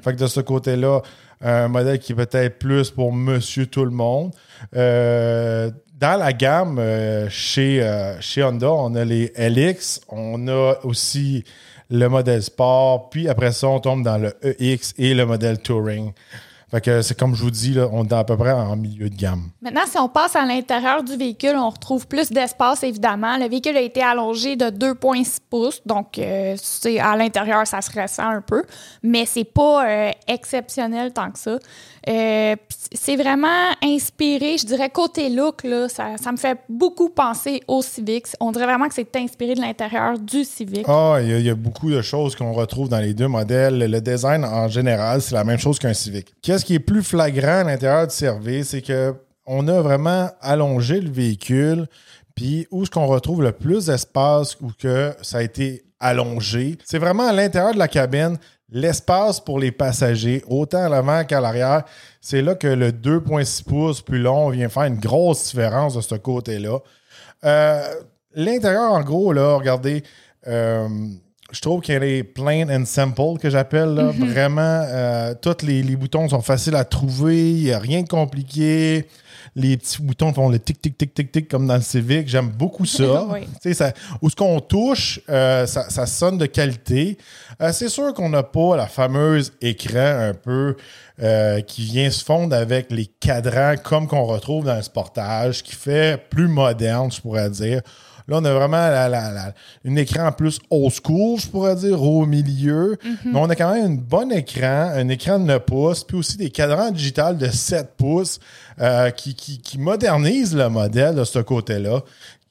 Fait 0.03 0.13
que 0.13 0.19
de 0.19 0.27
ce 0.27 0.41
côté-là, 0.41 1.01
un 1.41 1.67
modèle 1.67 1.99
qui 1.99 2.11
est 2.11 2.15
peut-être 2.15 2.59
plus 2.59 2.91
pour 2.91 3.13
monsieur 3.13 3.65
tout 3.67 3.85
le 3.85 3.91
monde. 3.91 4.31
Euh, 4.75 5.69
dans 5.99 6.19
la 6.19 6.33
gamme, 6.33 6.77
euh, 6.79 7.27
chez, 7.29 7.81
euh, 7.81 8.19
chez 8.19 8.43
Honda, 8.43 8.71
on 8.71 8.93
a 8.95 9.05
les 9.05 9.31
LX, 9.37 10.01
on 10.09 10.47
a 10.47 10.75
aussi 10.83 11.43
le 11.89 12.07
modèle 12.07 12.41
sport, 12.41 13.09
puis 13.09 13.27
après 13.27 13.51
ça, 13.51 13.67
on 13.67 13.79
tombe 13.79 14.03
dans 14.03 14.17
le 14.17 14.35
EX 14.43 14.93
et 14.97 15.13
le 15.13 15.25
modèle 15.25 15.59
Touring. 15.59 16.13
Fait 16.71 16.81
que 16.81 17.01
c'est 17.01 17.17
comme 17.17 17.35
je 17.35 17.43
vous 17.43 17.51
dis, 17.51 17.73
là, 17.73 17.87
on 17.91 18.03
est 18.05 18.13
à 18.13 18.23
peu 18.23 18.35
près 18.35 18.51
en 18.51 18.75
milieu 18.75 19.09
de 19.09 19.15
gamme. 19.15 19.43
Maintenant, 19.61 19.81
si 19.87 19.97
on 19.99 20.09
passe 20.09 20.35
à 20.35 20.45
l'intérieur 20.45 21.03
du 21.03 21.15
véhicule, 21.15 21.53
on 21.55 21.69
retrouve 21.69 22.07
plus 22.07 22.31
d'espace, 22.31 22.83
évidemment. 22.83 23.37
Le 23.37 23.47
véhicule 23.47 23.77
a 23.77 23.81
été 23.81 24.01
allongé 24.01 24.55
de 24.55 24.65
2,6 24.65 25.37
pouces, 25.49 25.81
donc 25.85 26.17
euh, 26.17 26.55
à 27.01 27.15
l'intérieur, 27.15 27.65
ça 27.67 27.81
se 27.81 27.91
ressent 27.99 28.27
un 28.27 28.41
peu, 28.41 28.63
mais 29.03 29.25
c'est 29.25 29.43
pas 29.43 29.87
euh, 29.87 30.11
exceptionnel 30.27 31.13
tant 31.13 31.31
que 31.31 31.39
ça. 31.39 31.57
Euh, 32.07 32.55
c'est 32.93 33.15
vraiment 33.15 33.47
inspiré, 33.83 34.57
je 34.59 34.65
dirais, 34.65 34.89
côté 34.91 35.29
look, 35.29 35.63
là, 35.63 35.89
ça, 35.89 36.17
ça 36.21 36.31
me 36.31 36.37
fait 36.37 36.59
beaucoup 36.69 37.09
penser 37.09 37.61
au 37.67 37.81
Civic. 37.81 38.25
On 38.39 38.51
dirait 38.51 38.65
vraiment 38.65 38.87
que 38.87 38.93
c'est 38.93 39.15
inspiré 39.15 39.55
de 39.55 39.61
l'intérieur 39.61 40.19
du 40.19 40.43
Civic. 40.43 40.85
Ah, 40.87 41.17
il 41.21 41.29
y, 41.29 41.33
a- 41.33 41.39
il 41.39 41.45
y 41.45 41.49
a 41.49 41.55
beaucoup 41.55 41.89
de 41.89 42.01
choses 42.03 42.35
qu'on 42.35 42.53
retrouve 42.53 42.89
dans 42.89 42.99
les 42.99 43.13
deux 43.15 43.27
modèles. 43.27 43.79
Le 43.79 44.01
design, 44.01 44.45
en 44.45 44.67
général, 44.67 45.21
c'est 45.21 45.33
la 45.33 45.43
même 45.43 45.57
chose 45.57 45.79
qu'un 45.79 45.93
Civic. 45.93 46.27
Qu'est-ce 46.55 46.63
qui 46.63 46.75
est 46.75 46.79
plus 46.79 47.03
flagrant 47.03 47.59
à 47.59 47.63
l'intérieur 47.65 48.07
du 48.07 48.15
service, 48.15 48.69
c'est 48.69 48.81
que 48.81 49.13
on 49.45 49.67
a 49.67 49.81
vraiment 49.81 50.29
allongé 50.39 51.01
le 51.01 51.11
véhicule, 51.11 51.85
puis 52.33 52.65
où 52.71 52.83
est-ce 52.83 52.91
qu'on 52.91 53.07
retrouve 53.07 53.43
le 53.43 53.51
plus 53.51 53.87
d'espace 53.87 54.55
ou 54.61 54.71
que 54.79 55.13
ça 55.21 55.39
a 55.39 55.41
été 55.41 55.83
allongé, 55.99 56.77
c'est 56.85 56.97
vraiment 56.97 57.27
à 57.27 57.33
l'intérieur 57.33 57.73
de 57.73 57.77
la 57.77 57.89
cabine, 57.89 58.37
l'espace 58.69 59.41
pour 59.41 59.59
les 59.59 59.73
passagers, 59.73 60.45
autant 60.47 60.85
à 60.85 60.87
l'avant 60.87 61.25
qu'à 61.25 61.41
l'arrière. 61.41 61.83
C'est 62.21 62.41
là 62.41 62.55
que 62.55 62.67
le 62.67 62.93
2,6 62.93 63.65
pouces 63.65 64.01
plus 64.01 64.19
long 64.19 64.47
vient 64.47 64.69
faire 64.69 64.83
une 64.83 64.99
grosse 64.99 65.43
différence 65.49 65.95
de 65.95 66.01
ce 66.01 66.15
côté-là. 66.15 66.79
Euh, 67.43 67.83
L'intérieur, 68.33 68.93
en 68.93 69.01
gros, 69.01 69.33
là, 69.33 69.55
regardez, 69.55 70.03
euh, 70.47 70.87
je 71.55 71.61
trouve 71.61 71.79
qu'elle 71.79 72.03
est 72.03 72.23
plain 72.23 72.67
and 72.69 72.83
simple, 72.85 73.39
que 73.41 73.49
j'appelle. 73.49 73.93
là. 73.95 74.11
Vraiment, 74.11 74.83
euh, 74.85 75.33
tous 75.41 75.65
les, 75.65 75.81
les 75.83 75.95
boutons 75.95 76.27
sont 76.27 76.41
faciles 76.41 76.75
à 76.75 76.83
trouver. 76.83 77.51
Il 77.51 77.63
n'y 77.63 77.71
a 77.71 77.79
rien 77.79 78.01
de 78.03 78.09
compliqué. 78.09 79.07
Les 79.55 79.77
petits 79.77 80.01
boutons 80.01 80.33
font 80.33 80.49
le 80.49 80.59
tic, 80.59 80.81
tic, 80.81 80.97
tic, 80.97 81.13
tic, 81.13 81.31
tic, 81.31 81.47
comme 81.47 81.65
dans 81.65 81.75
le 81.75 81.81
Civic. 81.81 82.27
J'aime 82.27 82.49
beaucoup 82.49 82.85
ça. 82.85 83.25
Oui. 83.31 83.73
Ça, 83.73 83.93
où 84.21 84.29
ce 84.29 84.35
qu'on 84.35 84.59
touche, 84.59 85.21
euh, 85.29 85.65
ça, 85.65 85.89
ça 85.89 86.05
sonne 86.05 86.37
de 86.37 86.45
qualité. 86.45 87.17
Euh, 87.61 87.71
c'est 87.71 87.89
sûr 87.89 88.13
qu'on 88.13 88.29
n'a 88.29 88.43
pas 88.43 88.75
la 88.75 88.87
fameuse 88.87 89.53
écran 89.61 89.99
un 90.29 90.33
peu 90.33 90.75
qui 91.67 91.85
vient 91.85 92.09
se 92.09 92.21
fondre 92.21 92.53
avec 92.53 92.91
les 92.91 93.05
cadrans 93.05 93.75
comme 93.81 94.05
qu'on 94.05 94.25
retrouve 94.25 94.65
dans 94.65 94.75
le 94.75 94.81
sportage, 94.81 95.63
qui 95.63 95.73
fait 95.73 96.21
plus 96.29 96.49
moderne, 96.49 97.09
je 97.09 97.21
pourrais 97.21 97.49
dire. 97.49 97.79
Là, 98.27 98.37
on 98.41 98.45
a 98.45 98.53
vraiment 98.53 98.77
la, 98.77 99.07
la, 99.07 99.31
la- 99.31 99.53
un 99.87 99.95
écran 99.97 100.31
plus 100.31 100.59
old 100.69 100.91
school, 100.91 101.39
je 101.39 101.47
pourrais 101.47 101.75
dire, 101.75 102.01
au 102.01 102.25
milieu. 102.25 102.97
Mais 103.23 103.39
on 103.39 103.49
a 103.49 103.55
quand 103.55 103.73
même 103.73 103.91
un 103.91 103.95
bon 103.95 104.31
écran, 104.31 104.91
un 104.95 105.07
écran 105.09 105.37
de 105.39 105.45
9 105.45 105.59
pouces, 105.65 106.03
puis 106.03 106.17
aussi 106.17 106.35
des 106.37 106.49
cadrans 106.49 106.89
digital 106.91 107.37
de 107.37 107.47
7 107.49 107.91
pouces 107.97 108.39
euh, 108.81 109.11
qui, 109.11 109.35
qui, 109.35 109.59
qui 109.59 109.77
modernisent 109.77 110.55
le 110.55 110.69
modèle 110.69 111.15
de 111.15 111.23
ce 111.23 111.39
côté-là. 111.39 112.01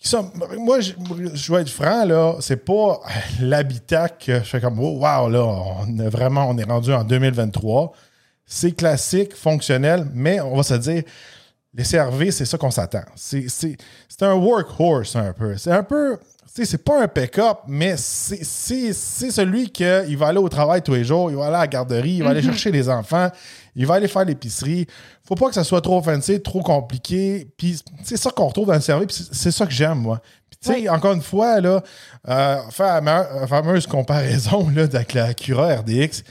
Sont- 0.00 0.31
moi, 0.59 0.81
je, 0.81 0.93
je 1.33 1.52
vais 1.52 1.62
être 1.62 1.71
franc, 1.71 2.04
là, 2.04 2.35
c'est 2.40 2.62
pas 2.64 3.00
l'habitat 3.40 4.11
que 4.11 4.35
je 4.38 4.45
fais 4.45 4.61
comme, 4.61 4.78
oh, 4.78 4.99
wow, 5.00 5.28
là, 5.31 5.43
on 5.45 5.99
est 5.99 6.09
vraiment, 6.09 6.49
on 6.49 6.57
est 6.59 6.64
rendu 6.71 6.93
en 6.93 7.04
2023. 7.04 7.93
C'est 8.47 8.73
classique, 8.73 9.35
fonctionnel, 9.35 10.07
mais 10.12 10.40
on 10.40 10.57
va 10.57 10.62
se 10.62 10.75
dire, 10.75 11.02
les 11.75 11.85
CRV, 11.85 12.31
c'est 12.31 12.45
ça 12.45 12.57
qu'on 12.57 12.71
s'attend. 12.71 13.02
C'est 13.16 13.76
un 14.23 14.35
workhorse 14.35 15.16
un 15.16 15.33
peu. 15.33 15.57
C'est 15.57 15.73
un 15.73 15.83
peu. 15.83 16.16
sais, 16.47 16.64
c'est 16.64 16.85
pas 16.85 17.02
un 17.02 17.09
pick-up, 17.09 17.59
mais 17.66 17.97
c'est 17.97 18.45
celui 18.95 19.71
qui 19.71 19.85
va 20.14 20.28
aller 20.28 20.38
au 20.38 20.49
travail 20.49 20.83
tous 20.83 20.95
les 20.95 21.04
jours, 21.04 21.31
il 21.31 21.37
va 21.37 21.47
aller 21.47 21.57
à 21.57 21.61
la 21.61 21.66
garderie, 21.66 22.12
il 22.19 22.23
va 22.23 22.31
aller 22.31 22.43
chercher 22.43 22.71
les 22.71 22.88
enfants, 22.88 23.28
il 23.75 23.87
va 23.87 23.95
aller 23.95 24.07
faire 24.09 24.25
l'épicerie. 24.25 24.87
Faut 25.26 25.35
pas 25.35 25.49
que 25.49 25.54
ça 25.54 25.64
soit 25.64 25.81
trop 25.81 26.00
fancy, 26.00 26.40
trop 26.40 26.62
compliqué. 26.62 27.49
Puis 27.57 27.83
c'est 28.04 28.16
ça 28.16 28.31
qu'on 28.31 28.47
retrouve 28.47 28.69
dans 28.69 28.75
le 28.75 28.81
service, 28.81 29.07
puis 29.09 29.28
c'est 29.33 29.50
ça 29.50 29.66
que 29.66 29.73
j'aime, 29.73 29.99
moi. 29.99 30.21
Puis 30.49 30.59
tu 30.62 30.69
sais, 30.73 30.81
Ouais. 30.83 30.88
encore 30.88 31.14
une 31.14 31.23
fois, 31.23 31.61
là, 31.61 31.83
euh, 32.28 32.59
faire 32.71 33.00
la 33.02 33.47
fameuse 33.49 33.87
comparaison 33.88 34.69
là, 34.75 34.83
avec 34.83 35.12
la 35.14 35.35
Cura 35.35 35.75
RDX, 35.78 36.23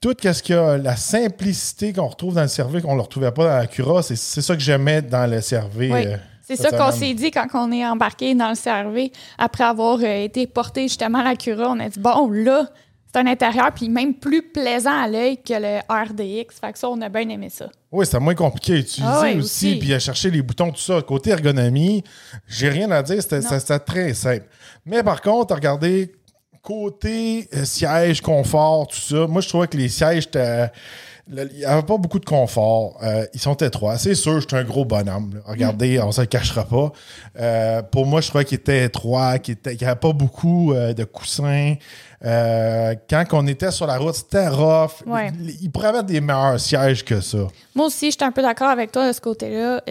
tout 0.00 0.14
ce 0.20 0.42
qu'il 0.42 0.54
y 0.54 0.58
a, 0.58 0.76
la 0.78 0.96
simplicité 0.96 1.92
qu'on 1.92 2.06
retrouve 2.06 2.34
dans 2.34 2.42
le 2.42 2.48
cervé, 2.48 2.80
qu'on 2.80 2.92
ne 2.92 2.96
le 2.96 3.02
retrouvait 3.02 3.32
pas 3.32 3.44
dans 3.44 3.58
la 3.58 3.66
Cura, 3.66 4.02
c'est 4.02 4.16
ça 4.16 4.54
que 4.54 4.60
j'aimais 4.62 5.02
dans 5.02 5.28
le 5.30 5.40
cervé. 5.40 5.90
Oui. 5.92 6.06
euh, 6.06 6.16
C'est 6.46 6.56
ça 6.56 6.70
qu'on 6.70 6.92
s'est 6.92 7.14
dit 7.14 7.30
quand 7.30 7.46
on 7.54 7.72
est 7.72 7.86
embarqué 7.86 8.34
dans 8.34 8.50
le 8.50 8.54
cervé. 8.54 9.12
Après 9.36 9.64
avoir 9.64 9.98
euh, 9.98 10.24
été 10.24 10.46
porté 10.46 10.82
justement 10.82 11.18
à 11.18 11.24
la 11.24 11.36
Cura, 11.36 11.70
on 11.70 11.80
a 11.80 11.88
dit, 11.88 11.98
bon, 12.00 12.30
là, 12.30 12.68
c'est 13.12 13.20
un 13.20 13.26
intérieur, 13.26 13.72
puis 13.74 13.88
même 13.88 14.14
plus 14.14 14.42
plaisant 14.42 15.02
à 15.02 15.08
l'œil 15.08 15.38
que 15.38 15.54
le 15.54 15.78
RDX. 15.88 16.60
Fait 16.60 16.72
que 16.72 16.78
ça, 16.78 16.90
on 16.90 17.00
a 17.00 17.08
bien 17.08 17.28
aimé 17.28 17.48
ça. 17.48 17.70
Oui, 17.90 18.04
c'est 18.06 18.18
moins 18.20 18.34
compliqué 18.34 18.74
à 18.74 18.76
utiliser 18.76 19.12
Ah 19.12 19.22
ouais, 19.22 19.36
aussi, 19.36 19.76
puis 19.76 19.94
à 19.94 19.98
chercher 19.98 20.30
les 20.30 20.42
boutons, 20.42 20.70
tout 20.70 20.80
ça. 20.80 21.00
Côté 21.00 21.30
ergonomie, 21.30 22.04
j'ai 22.46 22.68
rien 22.68 22.90
à 22.90 23.02
dire, 23.02 23.22
c'était 23.22 23.40
c'était 23.40 23.78
très 23.78 24.12
simple. 24.12 24.44
Mais 24.84 25.02
par 25.02 25.22
contre, 25.22 25.54
regardez, 25.54 26.12
côté 26.68 27.48
euh, 27.54 27.64
siège, 27.64 28.20
confort, 28.20 28.88
tout 28.88 28.98
ça, 28.98 29.26
moi 29.26 29.40
je 29.40 29.48
trouvais 29.48 29.68
que 29.68 29.76
les 29.78 29.88
sièges, 29.88 30.24
étaient- 30.26 30.70
il 31.30 31.48
n'y 31.58 31.64
avait 31.64 31.82
pas 31.82 31.96
beaucoup 31.98 32.18
de 32.18 32.24
confort. 32.24 32.96
Euh, 33.02 33.26
ils 33.34 33.40
sont 33.40 33.54
étroits. 33.56 33.98
C'est 33.98 34.14
sûr, 34.14 34.40
j'étais 34.40 34.56
un 34.56 34.64
gros 34.64 34.84
bonhomme. 34.86 35.34
là. 35.34 35.40
Regardez, 35.46 36.00
on 36.00 36.06
ne 36.06 36.12
se 36.12 36.22
le 36.22 36.26
cachera 36.26 36.64
pas. 36.64 36.90
Euh, 37.38 37.82
pour 37.82 38.06
moi, 38.06 38.22
je 38.22 38.28
trouvais 38.28 38.46
qu'il 38.46 38.56
était 38.58 38.84
étroit, 38.86 39.38
qu'il 39.38 39.56
n'y 39.64 39.84
avait 39.86 39.94
pas 40.00 40.12
beaucoup 40.14 40.72
de 40.72 41.04
coussins. 41.04 41.74
Quand 42.22 43.24
on 43.32 43.46
était 43.46 43.70
sur 43.70 43.86
la 43.86 43.98
route, 43.98 44.14
c'était 44.14 44.48
rough. 44.48 45.02
Ouais. 45.06 45.30
Il, 45.38 45.50
il 45.64 45.70
pourrait 45.70 45.88
avoir 45.88 46.04
des 46.04 46.20
meilleurs 46.22 46.58
sièges 46.58 47.04
que 47.04 47.20
ça. 47.20 47.46
Moi 47.74 47.86
aussi, 47.86 48.10
j'étais 48.10 48.24
un 48.24 48.32
peu 48.32 48.40
d'accord 48.42 48.68
avec 48.70 48.90
toi 48.90 49.06
de 49.08 49.12
ce 49.12 49.20
côté-là. 49.20 49.82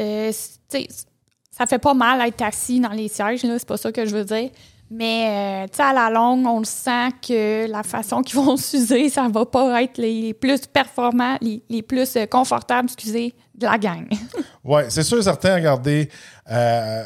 Ça 1.51 1.65
fait 1.67 1.79
pas 1.79 1.93
mal 1.93 2.27
être 2.27 2.41
assis 2.41 2.79
dans 2.79 2.89
les 2.89 3.07
sièges, 3.07 3.41
c'est 3.41 3.65
pas 3.67 3.77
ça 3.77 3.91
que 3.91 4.05
je 4.05 4.15
veux 4.15 4.25
dire. 4.25 4.49
Mais, 4.89 5.63
euh, 5.65 5.67
tu 5.67 5.77
sais, 5.77 5.83
à 5.83 5.93
la 5.93 6.09
longue, 6.09 6.45
on 6.45 6.63
sent 6.63 7.09
que 7.27 7.69
la 7.69 7.83
façon 7.83 8.21
qu'ils 8.21 8.39
vont 8.39 8.55
s'user, 8.57 9.09
ça 9.09 9.27
va 9.27 9.45
pas 9.45 9.83
être 9.83 9.97
les 9.97 10.33
plus 10.33 10.65
performants, 10.65 11.37
les, 11.41 11.61
les 11.69 11.81
plus 11.81 12.15
euh, 12.15 12.25
confortables, 12.25 12.87
excusez, 12.91 13.33
de 13.55 13.65
la 13.65 13.77
gang. 13.77 14.07
Oui, 14.63 14.81
c'est 14.89 15.03
sûr, 15.03 15.23
certains, 15.23 15.55
regardez, 15.55 16.09
euh, 16.51 17.03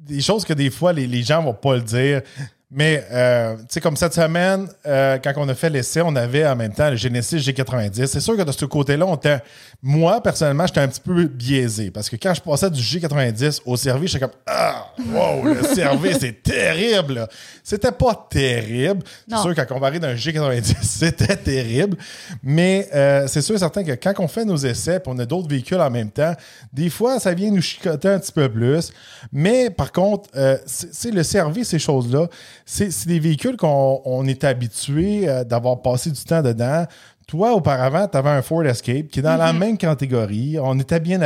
des 0.00 0.20
choses 0.20 0.44
que 0.44 0.52
des 0.52 0.68
fois, 0.70 0.92
les, 0.92 1.06
les 1.06 1.22
gens 1.22 1.42
vont 1.42 1.54
pas 1.54 1.76
le 1.76 1.80
dire. 1.80 2.20
Mais, 2.68 3.06
euh, 3.12 3.56
tu 3.58 3.64
sais, 3.68 3.80
comme 3.80 3.96
cette 3.96 4.14
semaine, 4.14 4.66
euh, 4.86 5.18
quand 5.22 5.32
on 5.36 5.48
a 5.48 5.54
fait 5.54 5.70
l'essai, 5.70 6.00
on 6.02 6.16
avait 6.16 6.44
en 6.44 6.56
même 6.56 6.72
temps 6.72 6.90
le 6.90 6.96
Genesis 6.96 7.36
G90. 7.36 8.06
C'est 8.06 8.18
sûr 8.18 8.36
que 8.36 8.42
de 8.42 8.50
ce 8.50 8.64
côté-là, 8.64 9.06
on 9.06 9.14
était, 9.14 9.38
moi, 9.80 10.20
personnellement, 10.20 10.66
j'étais 10.66 10.80
un 10.80 10.88
petit 10.88 11.00
peu 11.00 11.26
biaisé. 11.26 11.92
Parce 11.92 12.10
que 12.10 12.16
quand 12.16 12.34
je 12.34 12.40
passais 12.40 12.68
du 12.68 12.82
G90 12.82 13.60
au 13.64 13.76
service, 13.76 14.10
j'étais 14.10 14.26
comme, 14.26 14.34
ah, 14.48 14.88
wow, 15.12 15.44
le 15.44 15.62
service, 15.74 16.18
c'est 16.20 16.42
terrible. 16.42 17.28
C'était 17.62 17.92
pas 17.92 18.26
terrible. 18.28 19.04
C'est 19.28 19.38
sûr 19.38 19.54
qu'à 19.54 19.64
comparer 19.64 20.00
d'un 20.00 20.14
G90, 20.14 20.74
c'était 20.82 21.36
terrible. 21.36 21.96
Mais 22.42 22.88
euh, 22.92 23.28
c'est 23.28 23.42
sûr 23.42 23.54
et 23.54 23.58
certain 23.58 23.84
que 23.84 23.92
quand 23.92 24.14
on 24.18 24.26
fait 24.26 24.44
nos 24.44 24.56
essais, 24.56 24.98
puis 24.98 25.12
on 25.14 25.18
a 25.20 25.24
d'autres 25.24 25.48
véhicules 25.48 25.80
en 25.80 25.90
même 25.90 26.10
temps, 26.10 26.34
des 26.72 26.90
fois, 26.90 27.20
ça 27.20 27.32
vient 27.32 27.52
nous 27.52 27.62
chicoter 27.62 28.08
un 28.08 28.18
petit 28.18 28.32
peu 28.32 28.48
plus. 28.48 28.90
Mais 29.30 29.70
par 29.70 29.92
contre, 29.92 30.28
euh, 30.34 30.58
c'est 30.66 31.06
c'est 31.06 31.10
le 31.12 31.22
service, 31.22 31.68
ces 31.68 31.78
choses-là, 31.78 32.26
c'est 32.66 33.06
des 33.06 33.20
véhicules 33.20 33.56
qu'on 33.56 34.02
on 34.04 34.26
est 34.26 34.42
habitué 34.44 35.28
euh, 35.28 35.44
d'avoir 35.44 35.80
passé 35.82 36.10
du 36.10 36.22
temps 36.24 36.42
dedans. 36.42 36.84
Toi, 37.28 37.54
auparavant, 37.54 38.06
tu 38.08 38.16
avais 38.18 38.30
un 38.30 38.42
Ford 38.42 38.64
Escape 38.64 39.08
qui 39.08 39.20
est 39.20 39.22
dans 39.22 39.36
la 39.36 39.52
même 39.52 39.78
catégorie. 39.78 40.58
On 40.60 40.78
était 40.78 41.00
bien 41.00 41.20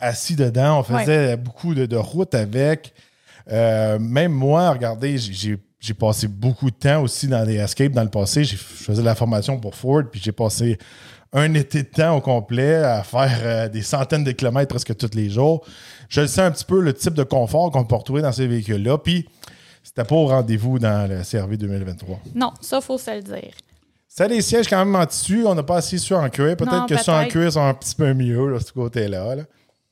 assis 0.00 0.36
dedans. 0.36 0.78
On 0.80 0.82
faisait 0.82 1.36
beaucoup 1.36 1.74
de, 1.74 1.86
de 1.86 1.96
routes 1.96 2.34
avec. 2.34 2.92
Euh, 3.50 3.98
même 3.98 4.32
moi, 4.32 4.70
regardez, 4.70 5.18
j'ai- 5.18 5.58
passé 5.98 6.28
beaucoup 6.28 6.70
de 6.70 6.76
temps 6.76 7.02
aussi 7.02 7.26
dans 7.26 7.44
des 7.44 7.56
escapes 7.56 7.92
dans 7.92 8.04
le 8.04 8.08
passé. 8.08 8.44
J'ai- 8.44 8.56
Je 8.56 8.62
faisais 8.62 9.00
de 9.02 9.06
la 9.06 9.14
formation 9.16 9.58
pour 9.58 9.74
Ford, 9.74 10.02
puis 10.10 10.20
j'ai 10.24 10.30
passé 10.32 10.78
un 11.34 11.52
été 11.54 11.82
de 11.82 11.88
temps 11.88 12.16
au 12.16 12.20
complet 12.20 12.76
à 12.76 13.02
faire 13.02 13.38
euh, 13.42 13.68
des 13.68 13.82
centaines 13.82 14.22
de 14.24 14.32
kilomètres 14.32 14.68
presque 14.68 14.96
tous 14.96 15.10
les 15.14 15.28
jours. 15.28 15.64
Je 16.08 16.24
sais 16.26 16.40
un 16.42 16.50
petit 16.50 16.64
peu 16.64 16.80
le 16.80 16.92
type 16.94 17.14
de 17.14 17.24
confort 17.24 17.70
qu'on 17.70 17.84
peut 17.84 17.96
retrouver 17.96 18.22
dans 18.22 18.32
ces 18.32 18.46
véhicules-là. 18.46 18.98
Puis 18.98 19.26
c'était 19.82 20.04
pas 20.04 20.14
au 20.14 20.26
rendez-vous 20.26 20.78
dans 20.78 21.08
le 21.08 21.22
CRV 21.22 21.56
2023. 21.56 22.20
non, 22.34 22.52
ça, 22.60 22.80
faut 22.80 22.98
se 22.98 23.10
le 23.10 23.22
dire. 23.22 23.52
Ça, 24.08 24.28
les 24.28 24.42
sièges 24.42 24.68
quand 24.68 24.84
même 24.84 24.94
en 24.94 25.06
tissu, 25.06 25.44
on 25.46 25.54
n'a 25.54 25.62
pas 25.62 25.76
assis 25.76 25.98
sur 25.98 26.18
en 26.18 26.28
cuir. 26.28 26.54
Peut-être 26.56 26.86
que 26.86 26.98
ceux 26.98 27.12
en 27.12 27.26
cuir 27.26 27.50
sont 27.50 27.64
un 27.64 27.72
petit 27.72 27.94
peu 27.94 28.12
mieux, 28.12 28.46
là, 28.46 28.58
de 28.58 28.62
ce 28.62 28.72
côté-là. 28.72 29.34
là. 29.34 29.42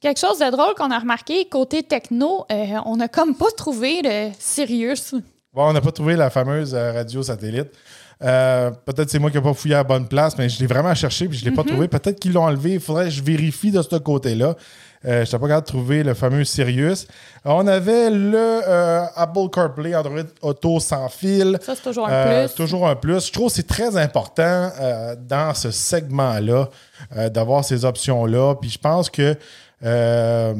Quelque 0.00 0.20
chose 0.20 0.38
de 0.38 0.50
drôle 0.50 0.74
qu'on 0.74 0.90
a 0.90 0.98
remarqué, 0.98 1.46
côté 1.46 1.82
techno, 1.82 2.46
euh, 2.50 2.78
on 2.86 2.96
n'a 2.96 3.08
comme 3.08 3.34
pas 3.34 3.50
trouvé 3.56 4.02
de 4.02 4.30
Sirius. 4.38 5.14
Bon, 5.52 5.68
on 5.68 5.72
n'a 5.72 5.80
pas 5.80 5.92
trouvé 5.92 6.16
la 6.16 6.30
fameuse 6.30 6.74
euh, 6.74 6.92
radio 6.92 7.22
satellite. 7.22 7.68
Euh, 8.22 8.70
peut-être 8.70 9.10
c'est 9.10 9.18
moi 9.18 9.30
qui 9.30 9.36
n'ai 9.36 9.42
pas 9.42 9.54
fouillé 9.54 9.74
à 9.74 9.78
la 9.78 9.84
bonne 9.84 10.06
place, 10.06 10.36
mais 10.36 10.48
je 10.48 10.60
l'ai 10.60 10.66
vraiment 10.66 10.94
cherché 10.94 11.26
puis 11.26 11.38
je 11.38 11.44
ne 11.44 11.50
l'ai 11.50 11.56
pas 11.56 11.64
trouvé. 11.64 11.88
Peut-être 11.88 12.18
qu'ils 12.18 12.32
l'ont 12.32 12.44
enlevé. 12.44 12.74
Il 12.74 12.80
faudrait 12.80 13.06
que 13.06 13.10
je 13.10 13.22
vérifie 13.22 13.70
de 13.70 13.80
ce 13.82 13.96
côté-là. 13.96 14.54
Euh, 15.06 15.20
je 15.20 15.20
n'étais 15.20 15.38
pas 15.38 15.48
capable 15.48 15.66
de 15.66 15.70
trouver 15.72 16.02
le 16.02 16.12
fameux 16.14 16.44
Sirius. 16.44 17.06
On 17.44 17.66
avait 17.66 18.10
le 18.10 18.36
euh, 18.36 19.02
Apple 19.16 19.48
CarPlay 19.50 19.94
Android 19.94 20.20
Auto 20.42 20.78
sans 20.78 21.08
fil. 21.08 21.58
Ça, 21.62 21.74
c'est 21.74 21.82
toujours 21.82 22.06
un 22.08 22.12
Euh, 22.12 22.46
plus. 22.46 22.54
Toujours 22.54 22.86
un 22.86 22.96
plus. 22.96 23.26
Je 23.26 23.32
trouve 23.32 23.48
que 23.48 23.54
c'est 23.54 23.66
très 23.66 23.96
important 23.96 24.70
euh, 24.78 25.16
dans 25.18 25.54
ce 25.54 25.70
segment-là 25.70 26.68
euh, 27.16 27.30
d'avoir 27.30 27.64
ces 27.64 27.84
options-là. 27.86 28.56
Puis 28.60 28.70
je 28.70 28.78
pense 28.78 29.08
que 29.08 29.34
euh, 29.84 30.54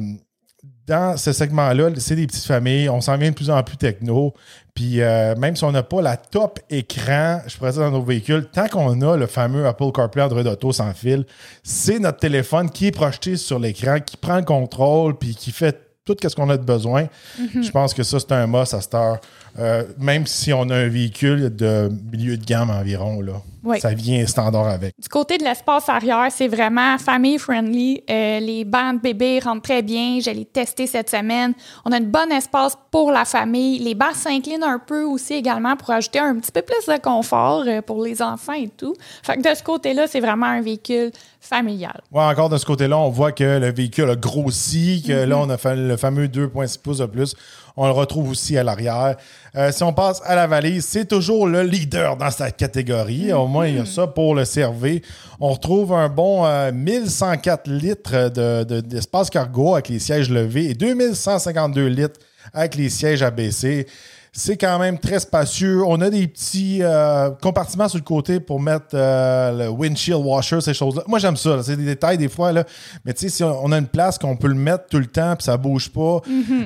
dans 0.90 1.16
ce 1.16 1.32
segment-là, 1.32 1.90
c'est 1.99 2.16
des 2.16 2.26
petites 2.26 2.44
familles. 2.44 2.88
On 2.88 3.00
s'en 3.00 3.16
vient 3.16 3.30
de 3.30 3.35
plus 3.35 3.49
en 3.49 3.62
plus 3.62 3.76
techno. 3.76 4.35
Puis 4.75 5.00
euh, 5.00 5.37
même 5.37 5.54
si 5.54 5.62
on 5.62 5.70
n'a 5.70 5.85
pas 5.85 6.02
la 6.02 6.16
top 6.16 6.59
écran, 6.68 7.40
je 7.47 7.56
pourrais 7.56 7.70
dire 7.70 7.82
dans 7.82 7.92
nos 7.92 8.02
véhicules, 8.02 8.49
tant 8.52 8.66
qu'on 8.66 9.00
a 9.00 9.16
le 9.16 9.26
fameux 9.28 9.66
Apple 9.66 9.92
CarPlay 9.94 10.23
Android 10.23 10.44
Auto 10.47 10.73
sans 10.73 10.92
fil, 10.92 11.25
c'est 11.62 12.00
notre 12.00 12.18
téléphone 12.18 12.68
qui 12.70 12.88
est 12.88 12.90
projeté 12.90 13.37
sur 13.37 13.61
l'écran, 13.61 14.00
qui 14.04 14.16
prend 14.16 14.38
le 14.38 14.44
contrôle, 14.44 15.16
puis 15.16 15.37
qui 15.37 15.52
fait 15.52 15.80
tout 16.04 16.16
ce 16.20 16.35
qu'on 16.35 16.50
a 16.50 16.56
de 16.56 16.64
besoin. 16.64 17.06
Mhm. 17.38 17.62
Je 17.62 17.70
pense 17.70 17.94
que 17.94 18.02
ça, 18.02 18.18
c'est 18.18 18.32
un 18.32 18.49
must 18.49 18.75
à 18.75 18.80
cette 18.80 18.94
heure. 18.94 19.20
Euh, 19.59 19.85
même 19.99 20.26
si 20.26 20.52
on 20.52 20.69
a 20.71 20.76
un 20.76 20.88
véhicule 20.88 21.54
de 21.54 21.90
milieu 22.12 22.37
de 22.37 22.45
gamme 22.45 22.71
environ, 22.71 23.21
là, 23.21 23.33
Oui. 23.64 23.80
ça 23.80 23.92
vient 23.92 24.25
standard 24.26 24.69
avec. 24.69 24.95
Du 25.00 25.09
côté 25.09 25.37
de 25.38 25.45
l'espace 25.45 25.88
arrière, 25.88 26.28
c'est 26.30 26.49
vraiment 26.49 26.97
family 26.99 27.37
friendly. 27.38 28.02
Euh, 28.09 28.38
les 28.40 28.64
bancs 28.64 28.97
de 28.97 29.00
bébés 29.02 29.40
rentrent 29.40 29.62
très 29.62 29.83
bien. 29.83 30.19
Je 30.21 30.30
l'ai 30.30 30.45
testé 30.45 30.87
cette 30.87 31.11
semaine. 31.11 31.52
On 31.85 31.90
a 31.92 31.97
un 31.97 32.00
bon 32.00 32.30
espace 32.33 32.78
pour 32.90 33.11
la 33.11 33.25
famille. 33.25 33.80
Les 33.80 33.95
bancs 33.95 34.14
s'inclinent 34.14 34.62
un 34.62 34.78
peu 34.78 35.02
aussi 35.02 35.35
également 35.35 35.76
pour 35.76 35.90
ajouter 35.90 36.21
un 36.21 36.37
petit 36.38 36.52
peu 36.52 36.62
plus 36.62 36.87
de 36.87 36.99
confort 37.00 37.64
euh, 37.66 37.83
pour 37.83 38.02
les 38.04 38.23
enfants 38.23 38.52
et 38.54 38.69
tout. 38.69 38.95
Fait 39.23 39.37
que 39.37 39.42
de 39.50 39.54
ce 39.54 39.62
côté-là, 39.62 40.07
c'est 40.07 40.21
vraiment 40.21 40.47
un 40.47 40.62
véhicule 40.62 41.11
familial. 41.40 42.00
Ouais, 42.12 42.23
encore 42.23 42.49
de 42.50 42.57
ce 42.57 42.64
côté-là, 42.66 42.97
on 42.99 43.09
voit 43.11 43.33
que 43.33 43.59
le 43.59 43.73
véhicule 43.73 44.09
a 44.11 44.16
grossi, 44.16 45.02
que 45.07 45.25
Mhm. 45.25 45.28
là, 45.28 45.38
on 45.38 45.50
a 45.50 45.59
fait 45.59 45.75
le 45.76 45.97
fameux 45.97 46.28
2,6 46.28 46.78
pouces 46.78 46.99
de 46.99 47.07
plus. 47.07 47.35
On 47.76 47.87
le 47.87 47.92
retrouve 47.92 48.28
aussi 48.30 48.59
à 48.59 48.62
l'arrière. 48.64 49.16
Euh, 49.56 49.73
si 49.73 49.82
on 49.82 49.92
passe 49.92 50.23
à 50.25 50.35
la 50.37 50.47
valise, 50.47 50.85
c'est 50.85 51.06
toujours 51.06 51.47
le 51.49 51.62
leader 51.62 52.16
dans 52.16 52.30
sa 52.30 52.50
catégorie. 52.52 53.32
Au 53.32 53.47
moins, 53.49 53.66
il 53.66 53.76
y 53.76 53.80
a 53.80 53.85
ça 53.87 54.06
pour 54.06 54.35
le 54.35 54.44
servir. 54.44 55.00
On 55.40 55.50
retrouve 55.52 55.92
un 55.92 56.09
bon 56.09 56.44
euh, 56.47 56.70
1104 56.73 57.68
litres 57.68 58.28
de- 58.30 58.62
de- 58.64 58.80
d'espace 58.80 59.28
cargo 59.30 59.75
avec 59.75 59.88
les 59.88 59.99
sièges 59.99 60.30
levés 60.30 60.70
et 60.70 60.75
2152 60.75 61.87
litres 61.87 62.20
avec 62.52 62.75
les 62.76 62.88
sièges 62.90 63.23
abaissés. 63.23 63.87
C'est 64.32 64.56
quand 64.56 64.78
même 64.78 64.99
très 64.99 65.18
spacieux. 65.18 65.82
On 65.84 66.00
a 66.00 66.08
des 66.08 66.28
petits 66.28 66.78
euh, 66.82 67.30
compartiments 67.42 67.88
sur 67.88 67.99
le 67.99 68.04
côté 68.04 68.38
pour 68.38 68.60
mettre 68.60 68.87
euh, 68.94 69.64
le 69.64 69.68
windshield 69.68 70.25
washer, 70.25 70.60
ces 70.60 70.72
choses-là. 70.72 71.02
Moi, 71.08 71.18
j'aime 71.18 71.37
ça. 71.37 71.62
C'est 71.64 71.76
des 71.76 71.84
détails 71.84 72.16
des 72.16 72.28
fois. 72.28 72.52
Là. 72.52 72.64
Mais 73.04 73.12
tu 73.12 73.22
sais, 73.22 73.28
si 73.28 73.42
on 73.42 73.72
a 73.72 73.78
une 73.78 73.88
place 73.88 74.18
qu'on 74.18 74.37
peut 74.37 74.49
le 74.49 74.54
mettre 74.54 74.87
tout 74.87 74.99
le 74.99 75.06
temps 75.06 75.34
puis 75.34 75.44
ça 75.44 75.56
bouge 75.56 75.90
pas, 75.90 76.20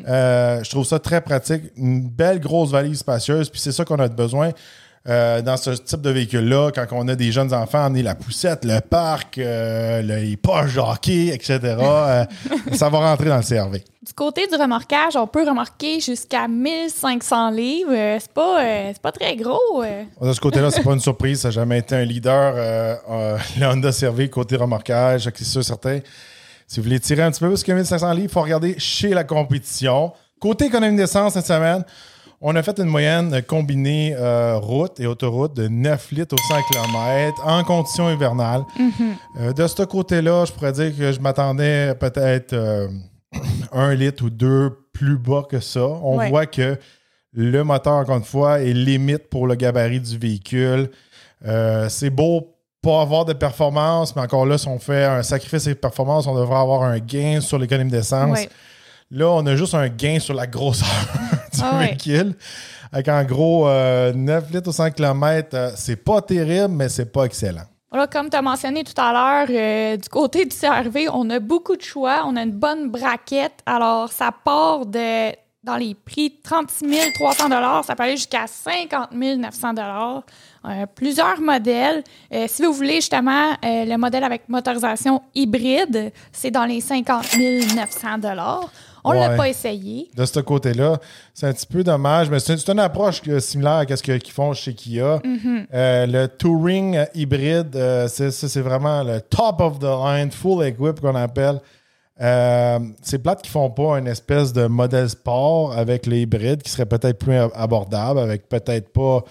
euh, 0.09 0.63
je 0.63 0.71
trouve 0.71 0.85
ça 0.85 0.99
très 0.99 1.23
pratique. 1.23 1.63
Une 1.77 2.07
belle 2.07 2.39
grosse 2.39 2.71
valise 2.71 2.99
spacieuse. 2.99 3.49
Puis 3.49 3.61
c'est 3.61 3.73
ça 3.73 3.85
qu'on 3.85 3.99
a 3.99 4.09
besoin. 4.09 4.51
Euh, 5.07 5.43
dans 5.43 5.57
ce 5.59 5.71
type 5.71 6.01
de 6.01 6.11
véhicule-là, 6.11 6.71
quand 6.75 6.87
on 6.93 7.07
a 7.09 7.15
des 7.15 7.31
jeunes 7.31 7.53
enfants, 7.53 7.89
on 7.91 7.95
est 7.95 8.03
la 8.03 8.15
poussette, 8.15 8.65
le 8.65 8.81
parc, 8.81 9.37
euh, 9.39 10.01
le- 10.01 10.17
les 10.17 10.37
poches 10.39 10.75
de 10.75 10.81
hockey, 10.81 11.27
etc., 11.29 11.59
euh, 11.63 12.25
ça 12.73 12.89
va 12.89 12.99
rentrer 12.99 13.29
dans 13.29 13.37
le 13.37 13.43
CRV. 13.43 13.85
Du 14.07 14.13
côté 14.15 14.47
du 14.47 14.55
remorquage, 14.57 15.17
on 15.17 15.27
peut 15.27 15.47
remorquer 15.47 16.01
jusqu'à 16.01 16.47
1500 16.49 17.51
livres. 17.51 17.93
C'est 18.21 18.33
pas, 18.33 18.59
c'est 18.93 19.01
pas 19.03 19.13
très 19.13 19.35
gros. 19.37 19.83
De 20.21 20.33
ce 20.33 20.41
côté-là, 20.41 20.71
c'est 20.71 20.83
pas 20.83 20.93
une 20.93 21.01
surprise. 21.01 21.41
Ça 21.41 21.49
n'a 21.49 21.53
jamais 21.53 21.79
été 21.79 21.95
un 21.97 22.05
leader. 22.05 22.55
Le 23.59 23.67
Honda 23.67 23.93
Cervé 23.93 24.29
côté 24.29 24.57
remorquage, 24.57 25.29
c'est 25.35 25.45
sûr 25.45 25.65
certain. 25.65 26.01
Si 26.67 26.81
vous 26.81 26.85
voulez 26.85 27.01
tirer 27.01 27.23
un 27.23 27.31
petit 27.31 27.41
peu 27.41 27.49
plus 27.49 27.63
que 27.63 27.73
1500 27.73 28.11
livres, 28.13 28.25
il 28.25 28.29
faut 28.33 28.43
regarder 28.43 28.75
chez 28.79 29.09
la 29.11 29.25
compétition. 29.25 30.13
Côté 30.39 30.67
économie 30.67 30.97
d'essence 30.99 31.33
cette 31.35 31.47
semaine, 31.47 31.83
On 32.47 32.55
a 32.57 32.63
fait 32.63 32.79
une 32.79 32.89
moyenne 32.91 33.41
combinée 33.49 34.15
euh, 34.19 34.59
route 34.59 35.01
et 35.01 35.07
autoroute 35.07 35.55
de 35.55 35.67
9 35.67 36.11
litres 36.13 36.35
au 36.35 36.53
100 36.53 36.61
km 36.71 37.43
en 37.47 37.65
conditions 37.65 38.11
hivernales. 38.13 38.65
Euh, 39.41 39.55
de 39.55 39.67
ce 39.67 39.83
côté-là, 39.85 40.45
je 40.45 40.53
pourrais 40.53 40.73
dire 40.73 40.95
que 40.95 41.11
je 41.11 41.21
m'attendais 41.21 41.95
peut-être 41.95 42.53
euh, 42.53 42.87
un 43.73 43.95
litre 43.95 44.25
ou 44.25 44.31
deux 44.31 44.71
plus 44.93 45.17
bas 45.17 45.43
que 45.49 45.59
ça. 45.59 45.87
On 45.87 46.19
Ouais. 46.19 46.29
voit 46.29 46.45
que 46.45 46.79
le 47.33 47.63
moteur, 47.65 47.95
encore 47.95 48.19
une 48.19 48.25
fois, 48.25 48.61
est 48.61 48.75
limite 48.75 49.31
pour 49.31 49.47
le 49.47 49.55
gabarit 49.55 50.01
du 50.01 50.19
véhicule. 50.19 50.91
Euh, 51.47 51.89
c'est 51.89 52.11
beau 52.11 52.51
pas 52.83 53.01
avoir 53.01 53.25
de 53.25 53.33
performance, 53.33 54.15
mais 54.15 54.21
encore 54.21 54.45
là, 54.45 54.59
si 54.59 54.69
on 54.69 54.79
fait 54.79 55.05
un 55.05 55.23
sacrifice 55.23 55.65
de 55.65 55.73
performance, 55.73 56.27
on 56.27 56.35
devrait 56.35 56.59
avoir 56.61 56.83
un 56.83 56.99
gain 56.99 57.41
sur 57.41 57.59
l'économie 57.59 57.91
d'essence. 57.91 58.39
Ouais. 58.39 58.49
Là, 59.15 59.31
on 59.31 59.47
a 59.47 59.55
juste 59.55 59.75
un 59.75 59.89
gain 59.89 60.19
sur 60.19 60.35
la 60.35 60.47
grosseur 60.49 60.89
du 61.53 61.61
Ah 61.63 61.79
ouais. 61.79 61.87
véhicule. 61.87 62.35
Avec 62.93 63.09
en 63.09 63.23
gros 63.23 63.69
euh, 63.69 64.13
9 64.13 64.51
litres 64.53 64.69
au 64.69 64.73
100 64.73 64.91
km, 64.91 65.73
c'est 65.77 65.97
pas 65.97 66.21
terrible, 66.21 66.75
mais 66.75 66.89
c'est 66.89 67.13
pas 67.13 67.25
excellent. 67.25 67.63
Voilà, 67.93 68.09
comme 68.09 68.29
tu 68.29 68.37
as 68.37 68.43
mentionné 68.43 68.83
tout 68.83 69.01
à 69.01 69.13
l'heure, 69.13 69.47
euh, 69.51 69.97
du 69.97 70.09
côté 70.09 70.45
du 70.45 70.57
CRV, 70.57 71.09
on 71.13 71.31
a 71.31 71.39
beaucoup 71.39 71.77
de 71.77 71.83
choix, 71.83 72.25
on 72.27 72.35
a 72.35 72.43
une 72.43 72.51
bonne 72.51 72.91
braquette. 72.91 73.61
Alors, 73.67 74.11
ça 74.11 74.33
part 74.45 74.85
de 74.87 75.33
dans 75.63 75.77
les 75.77 75.95
prix 75.95 76.29
de 76.29 76.35
36 76.43 77.13
300 77.15 77.83
ça 77.85 77.97
peut 77.97 78.03
aller 78.03 78.17
jusqu'à 78.17 78.47
50 78.47 79.13
900 79.13 79.75
Euh, 80.67 80.87
Plusieurs 80.95 81.41
modèles. 81.41 82.03
Euh, 82.33 82.45
si 82.49 82.63
vous 82.65 82.73
voulez 82.73 82.97
justement 82.97 83.53
euh, 83.65 83.85
le 83.87 83.97
modèle 83.97 84.25
avec 84.25 84.49
motorisation 84.49 85.23
hybride, 85.35 86.13
c'est 86.33 86.51
dans 86.51 86.65
les 86.67 86.81
50 86.83 87.37
900 87.39 88.21
On 89.07 89.13
l'a 89.13 89.31
Ouais. 89.31 89.37
pas 89.37 89.49
essayé. 89.49 90.09
De 90.17 90.25
ce 90.25 90.41
côté-là, 90.41 90.99
c'est 91.35 91.47
un 91.47 91.53
petit 91.53 91.67
peu 91.67 91.85
dommage, 91.85 92.31
mais 92.31 92.39
c'est 92.41 92.69
une 92.69 92.79
approche 92.79 93.21
similaire 93.41 93.85
à 93.89 93.97
ce 93.97 94.03
qu'ils 94.03 94.33
font 94.33 94.53
chez 94.55 94.73
Kia. 94.75 95.19
Mm-hmm. 95.19 95.67
Euh, 95.75 96.07
le 96.07 96.27
Touring 96.29 97.05
hybride, 97.15 97.77
euh, 97.77 98.09
c'est 98.09 98.61
vraiment 98.61 99.03
le 99.03 99.21
top 99.21 99.61
of 99.61 99.79
the 99.79 99.85
line, 99.85 100.31
full 100.31 100.65
equip 100.67 101.01
qu'on 101.01 101.15
appelle. 101.15 101.61
Euh, 102.21 102.79
c'est 103.03 103.19
plate 103.19 103.43
qu'ils 103.43 103.51
font 103.51 103.71
pas 103.71 103.99
une 103.99 104.07
espèce 104.07 104.53
de 104.53 104.67
modèle 104.67 105.11
sport 105.11 105.77
avec 105.77 106.07
les 106.07 106.21
hybrides 106.21 106.63
qui 106.63 106.71
serait 106.71 106.87
peut-être 106.87 107.19
plus 107.19 107.35
ab- 107.35 107.51
abordable, 107.55 108.21
avec 108.21 108.49
peut-être 108.49 108.93
pas 108.93 109.25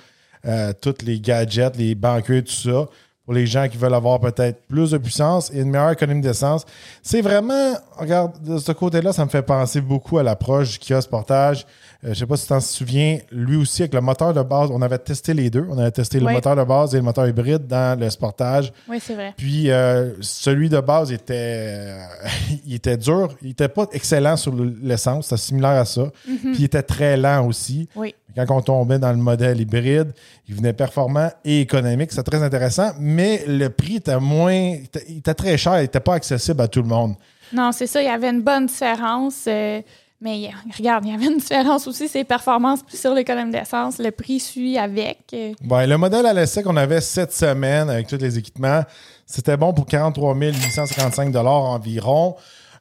euh, 0.46 0.74
tous 0.82 0.96
les 1.06 1.20
gadgets, 1.22 1.78
les 1.78 1.96
banquiers, 1.96 2.44
tout 2.44 2.52
ça. 2.52 2.86
Pour 3.26 3.34
les 3.34 3.46
gens 3.48 3.70
qui 3.70 3.78
veulent 3.78 3.94
avoir 3.94 4.20
peut-être 4.20 4.68
plus 4.68 4.92
de 4.92 4.98
puissance 4.98 5.50
et 5.54 5.62
une 5.62 5.70
meilleure 5.70 5.92
économie 5.92 6.22
d'essence. 6.22 6.66
C'est 7.02 7.22
vraiment, 7.22 7.74
regarde, 7.98 8.42
de 8.44 8.58
ce 8.58 8.74
côté-là, 8.74 9.14
ça 9.14 9.24
me 9.24 9.30
fait 9.30 9.42
penser 9.42 9.80
beaucoup 9.80 10.18
à 10.18 10.24
l'approche 10.24 10.74
du 10.74 10.80
Kia 10.80 11.00
Sportage. 11.00 11.66
Euh, 12.06 12.10
je 12.14 12.20
sais 12.20 12.26
pas 12.26 12.36
si 12.36 12.44
tu 12.44 12.50
t'en 12.50 12.60
souviens, 12.60 13.20
lui 13.32 13.56
aussi, 13.56 13.82
avec 13.82 13.94
le 13.94 14.02
moteur 14.02 14.34
de 14.34 14.42
base, 14.42 14.70
on 14.72 14.82
avait 14.82 14.98
testé 14.98 15.34
les 15.34 15.50
deux. 15.50 15.66
On 15.70 15.78
avait 15.78 15.92
testé 15.92 16.20
le 16.20 16.26
Oui. 16.26 16.34
moteur 16.34 16.56
de 16.56 16.64
base 16.64 16.94
et 16.94 16.98
le 16.98 17.04
moteur 17.04 17.28
hybride 17.28 17.66
dans 17.66 17.98
le 17.98 18.10
Sportage. 18.10 18.74
Oui, 18.90 18.98
c'est 19.02 19.14
vrai. 19.16 19.34
Puis 19.38 19.72
euh, 19.72 20.12
celui 20.20 20.68
de 20.70 20.80
base 20.82 21.12
était, 21.14 21.34
euh, 21.36 22.06
il 22.66 22.74
était 22.76 22.98
dur. 22.98 23.30
Il 23.42 23.52
était 23.52 23.70
pas 23.70 23.88
excellent 23.94 24.36
sur 24.36 24.54
le- 24.54 24.76
l'essence. 24.82 25.28
C'était 25.28 25.42
similaire 25.42 25.80
à 25.80 25.86
ça. 25.86 26.12
Puis 26.26 26.56
il 26.60 26.64
était 26.66 26.84
très 26.84 27.16
lent 27.16 27.48
aussi. 27.48 27.88
Oui. 27.96 28.14
Quand 28.36 28.50
on 28.58 28.62
tombait 28.62 28.98
dans 29.00 29.12
le 29.12 29.18
modèle 29.18 29.62
hybride, 29.62 30.12
il 30.50 30.56
venait 30.56 30.74
performant 30.74 31.30
et 31.46 31.62
économique. 31.62 32.12
C'est 32.12 32.24
très 32.24 32.42
intéressant. 32.42 32.92
Mais 33.00 33.44
le 33.48 33.70
prix 33.70 33.98
était 33.98 34.20
moins. 34.20 34.52
Il 34.54 34.84
était, 34.86 35.06
il 35.08 35.18
était 35.20 35.36
très 35.36 35.56
cher. 35.58 35.78
Il 35.78 35.84
n'était 35.84 36.00
pas 36.00 36.16
accessible 36.16 36.60
à 36.62 36.68
tout 36.68 36.82
le 36.82 36.88
monde. 36.88 37.14
Non, 37.54 37.72
c'est 37.72 37.86
ça, 37.86 38.02
il 38.02 38.06
y 38.06 38.10
avait 38.10 38.32
une 38.32 38.42
bonne 38.42 38.66
différence. 38.66 39.46
euh, 39.48 39.80
mais 40.24 40.50
regarde, 40.78 41.06
il 41.06 41.12
y 41.12 41.14
avait 41.14 41.26
une 41.26 41.38
différence 41.38 41.86
aussi, 41.88 42.08
ses 42.08 42.24
performances 42.24 42.80
sur 42.88 43.14
l'économie 43.14 43.52
d'essence. 43.52 44.00
Le 44.00 44.12
prix 44.12 44.40
suit 44.40 44.78
avec. 44.78 45.20
euh, 45.34 45.52
Ouais, 45.70 45.86
le 45.86 45.98
modèle 45.98 46.26
à 46.26 46.34
l'essai 46.34 46.64
qu'on 46.64 46.78
avait 46.78 47.02
cette 47.02 47.34
semaine 47.34 47.90
avec 47.90 48.08
tous 48.08 48.18
les 48.18 48.38
équipements, 48.38 48.84
c'était 49.26 49.58
bon 49.58 49.74
pour 49.74 49.86
43 49.86 50.34
855 50.36 51.36
environ. 51.36 52.36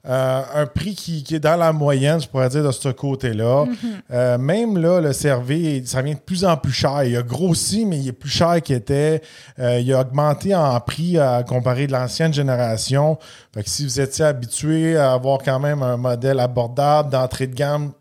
Euh, 0.04 0.42
un 0.54 0.66
prix 0.66 0.96
qui, 0.96 1.22
qui 1.22 1.36
est 1.36 1.40
dans 1.40 1.54
la 1.54 1.72
moyenne, 1.72 2.20
je 2.20 2.26
pourrais 2.26 2.48
dire, 2.48 2.64
de 2.64 2.72
ce 2.72 2.88
côté-là. 2.88 3.66
Euh, 4.10 4.36
même 4.36 4.76
là, 4.76 5.00
le 5.00 5.12
CRV, 5.12 5.84
ça 5.86 6.02
vient 6.02 6.14
de 6.14 6.18
plus 6.18 6.44
en 6.44 6.56
plus 6.56 6.72
cher. 6.72 7.04
Il 7.04 7.16
a 7.16 7.22
grossi, 7.22 7.86
mais 7.86 7.98
il 7.98 8.08
est 8.08 8.12
plus 8.12 8.28
cher 8.28 8.60
qu'il 8.62 8.74
était. 8.74 9.22
Euh, 9.60 9.78
il 9.78 9.92
a 9.92 10.00
augmenté 10.00 10.56
en 10.56 10.80
prix 10.80 11.18
à 11.18 11.44
comparer 11.44 11.86
de 11.86 11.92
l'ancienne 11.92 12.34
génération. 12.34 13.16
Fait 13.54 13.62
que 13.62 13.70
si 13.70 13.84
vous 13.84 14.00
étiez 14.00 14.24
habitué 14.24 14.96
à 14.96 15.12
avoir 15.12 15.38
quand 15.38 15.60
même 15.60 15.84
un 15.84 15.96
modèle 15.96 16.40
abordable 16.40 17.10
d'entrée 17.10 17.46
de 17.46 17.54
gamme 17.54 17.92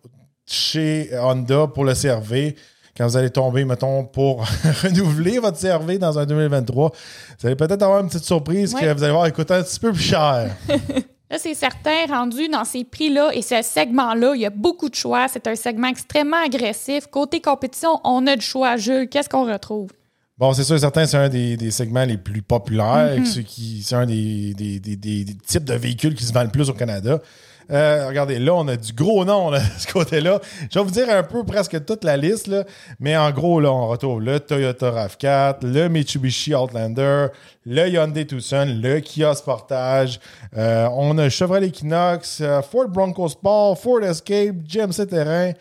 chez 0.47 1.12
Honda 1.21 1.67
pour 1.67 1.86
le 1.86 1.93
CRV, 1.93 2.56
quand 2.97 3.06
vous 3.08 3.15
allez 3.15 3.30
tomber, 3.30 3.63
mettons, 3.63 4.06
pour 4.06 4.43
renouveler 4.84 5.38
votre 5.38 5.60
CRV 5.60 5.99
dans 5.99 6.17
un 6.17 6.26
2023, 6.26 6.91
vous 7.39 7.45
allez 7.47 7.56
peut-être 7.56 7.84
avoir 7.84 7.99
une 8.02 8.08
petite 8.08 8.26
surprise 8.26 8.73
Ouais. 8.73 8.82
que 8.82 8.91
vous 8.93 9.04
allez 9.04 9.13
voir, 9.13 9.28
écoutez, 9.28 9.54
un 9.54 9.62
petit 9.62 9.80
peu 9.80 9.91
plus 9.93 10.02
cher. 10.02 10.49
Là, 11.32 11.38
c'est 11.39 11.54
certain, 11.54 12.06
rendu 12.10 12.50
dans 12.50 12.65
ces 12.65 12.84
prix-là 12.84 13.32
et 13.34 13.41
ce 13.41 13.62
segment-là, 13.62 14.34
il 14.36 14.41
y 14.41 14.46
a 14.46 14.50
beaucoup 14.50 14.89
de 14.89 14.96
choix. 14.96 15.28
C'est 15.30 15.48
un 15.48 15.56
segment 15.56 15.88
extrêmement 15.88 16.44
agressif. 16.46 17.08
Côté 17.08 17.39
compétition, 17.39 18.02
on 18.04 18.28
a 18.28 18.36
du 18.36 18.46
choix. 18.46 18.76
Jules, 18.76 19.08
qu'est-ce 19.10 19.30
qu'on 19.30 19.46
retrouve? 19.50 19.91
Bon, 20.38 20.52
c'est 20.54 20.63
sûr 20.65 20.76
et 20.76 20.80
certain, 20.80 21.06
c'est 21.06 21.15
un 21.17 21.30
des, 21.30 21.56
des 21.56 21.72
segments 21.72 22.04
les 22.04 22.17
plus 22.17 22.41
populaires. 22.41 23.15
qui- 23.46 23.82
C'est 23.84 23.96
un 23.96 24.06
des 24.06 24.54
types 25.48 25.63
de 25.63 25.74
véhicules 25.76 26.15
qui 26.15 26.26
se 26.26 26.34
vendent 26.34 26.46
le 26.48 26.52
plus 26.52 26.70
au 26.70 26.74
Canada. 26.74 27.22
Euh, 27.71 28.07
regardez, 28.07 28.38
là, 28.38 28.53
on 28.53 28.67
a 28.67 28.75
du 28.75 28.91
gros 28.91 29.23
nom 29.23 29.51
de 29.51 29.60
ce 29.77 29.91
côté-là. 29.91 30.39
Je 30.69 30.77
vais 30.77 30.86
vous 30.86 30.91
dire 30.91 31.10
un 31.10 31.23
peu 31.23 31.43
presque 31.43 31.86
toute 31.86 32.03
la 32.03 32.17
liste, 32.17 32.51
mais 32.99 33.15
en 33.15 33.31
gros, 33.31 33.60
là, 33.60 33.71
on 33.71 33.88
retrouve 33.88 34.21
le 34.21 34.39
Toyota 34.39 34.91
RAV4, 34.91 35.65
le 35.65 35.88
Mitsubishi 35.88 36.53
Outlander, 36.53 37.27
le 37.65 37.88
Hyundai 37.88 38.27
Tucson, 38.27 38.67
le 38.81 38.99
Kia 38.99 39.34
Sportage. 39.36 40.19
Euh, 40.57 40.88
on 40.93 41.17
a 41.17 41.29
Chevrolet 41.29 41.67
Equinox, 41.67 42.41
euh, 42.41 42.62
Ford 42.62 42.89
Bronco 42.89 43.29
Sport, 43.29 43.79
Ford 43.79 44.03
Escape, 44.03 44.55
GMC 44.67 45.07
Terrain. 45.07 45.53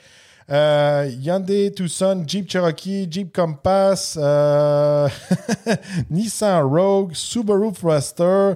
Euh, 0.50 1.08
Hyundai 1.20 1.72
Tucson, 1.72 2.24
Jeep 2.26 2.50
Cherokee, 2.50 3.06
Jeep 3.08 3.32
Compass, 3.32 4.18
Nissan 6.10 6.62
Rogue, 6.64 7.12
Subaru 7.14 7.72
Forester, 7.72 8.54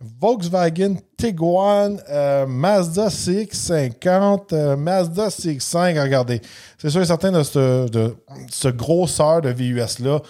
Volkswagen 0.00 0.96
Tiguan, 1.18 2.00
euh, 2.08 2.46
Mazda 2.46 3.08
CX-50, 3.08 4.52
euh, 4.52 4.76
Mazda 4.76 5.28
CX-5. 5.28 6.00
Regardez, 6.00 6.40
c'est 6.78 6.88
sûr 6.88 7.02
et 7.02 7.06
certain 7.06 7.30
de 7.30 7.42
ce, 7.42 7.88
de 7.88 8.16
ce 8.50 8.68
grosseur 8.68 9.42
de 9.42 9.50
VUS-là. 9.50 10.20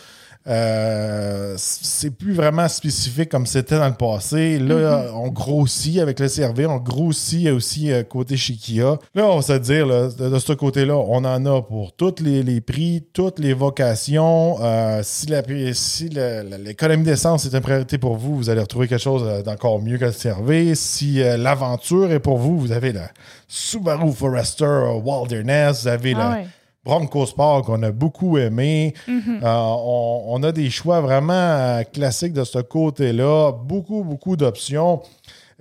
Euh, 0.46 1.55
c'est 1.59 2.11
plus 2.11 2.33
vraiment 2.33 2.66
spécifique 2.68 3.29
comme 3.29 3.44
c'était 3.46 3.79
dans 3.79 3.88
le 3.88 3.94
passé. 3.94 4.59
Là, 4.59 5.05
on 5.14 5.29
grossit 5.29 5.98
avec 5.98 6.18
le 6.18 6.29
CRV, 6.29 6.66
on 6.66 6.79
grossit 6.79 7.48
aussi 7.48 7.92
euh, 7.92 8.03
côté 8.03 8.37
chez 8.37 8.55
Kia. 8.55 8.98
Là, 9.14 9.26
on 9.26 9.37
va 9.37 9.42
se 9.42 9.53
dire, 9.59 9.87
là, 9.87 10.09
de, 10.09 10.29
de 10.31 10.38
ce 10.38 10.53
côté-là, 10.55 10.96
on 10.96 11.24
en 11.24 11.46
a 11.46 11.62
pour 11.62 11.92
tous 11.94 12.16
les, 12.22 12.42
les 12.42 12.61
prix, 12.61 13.05
toutes 13.12 13.38
les 13.38 13.53
vocations. 13.53 14.57
Euh, 14.62 15.03
si 15.05 15.26
la- 15.26 16.42
la- 16.42 16.59
l'économie 16.59 17.05
d'essence 17.05 17.44
est 17.44 17.55
une 17.55 17.61
priorité 17.61 17.98
pour 17.98 18.16
vous, 18.16 18.37
vous 18.37 18.50
allez 18.50 18.61
retrouver 18.62 18.88
quelque 18.88 19.03
chose 19.03 19.22
euh, 19.26 19.42
d'encore 19.42 19.81
mieux 19.83 19.98
que 19.98 20.07
le 20.07 20.12
CRV. 20.12 20.74
Si 20.74 21.22
euh, 21.22 21.37
l'aventure 21.37 22.11
est 22.12 22.18
pour 22.20 22.38
vous, 22.38 22.59
vous 22.59 22.72
avez 22.72 22.92
la 22.92 23.11
Subaru 23.46 24.12
Forester 24.12 24.81
Wilderness, 25.05 25.83
vous 25.83 25.88
avez 25.88 26.14
Ah 26.16 26.29
le 26.31 26.35
ouais. 26.42 26.46
Bronco 26.85 27.27
Sport 27.27 27.62
qu'on 27.62 27.83
a 27.83 27.90
beaucoup 27.90 28.38
aimé. 28.38 28.95
Mm-hmm. 29.07 29.43
Euh, 29.43 29.47
on, 29.47 30.25
on 30.29 30.43
a 30.43 30.53
des 30.53 30.71
choix 30.71 31.01
vraiment 31.01 31.33
euh, 31.33 31.83
classiques 31.83 32.33
de 32.33 32.45
ce 32.45 32.59
côté-là. 32.59 33.53
Beaucoup, 33.53 34.03
beaucoup 34.03 34.37
d'options. 34.37 35.03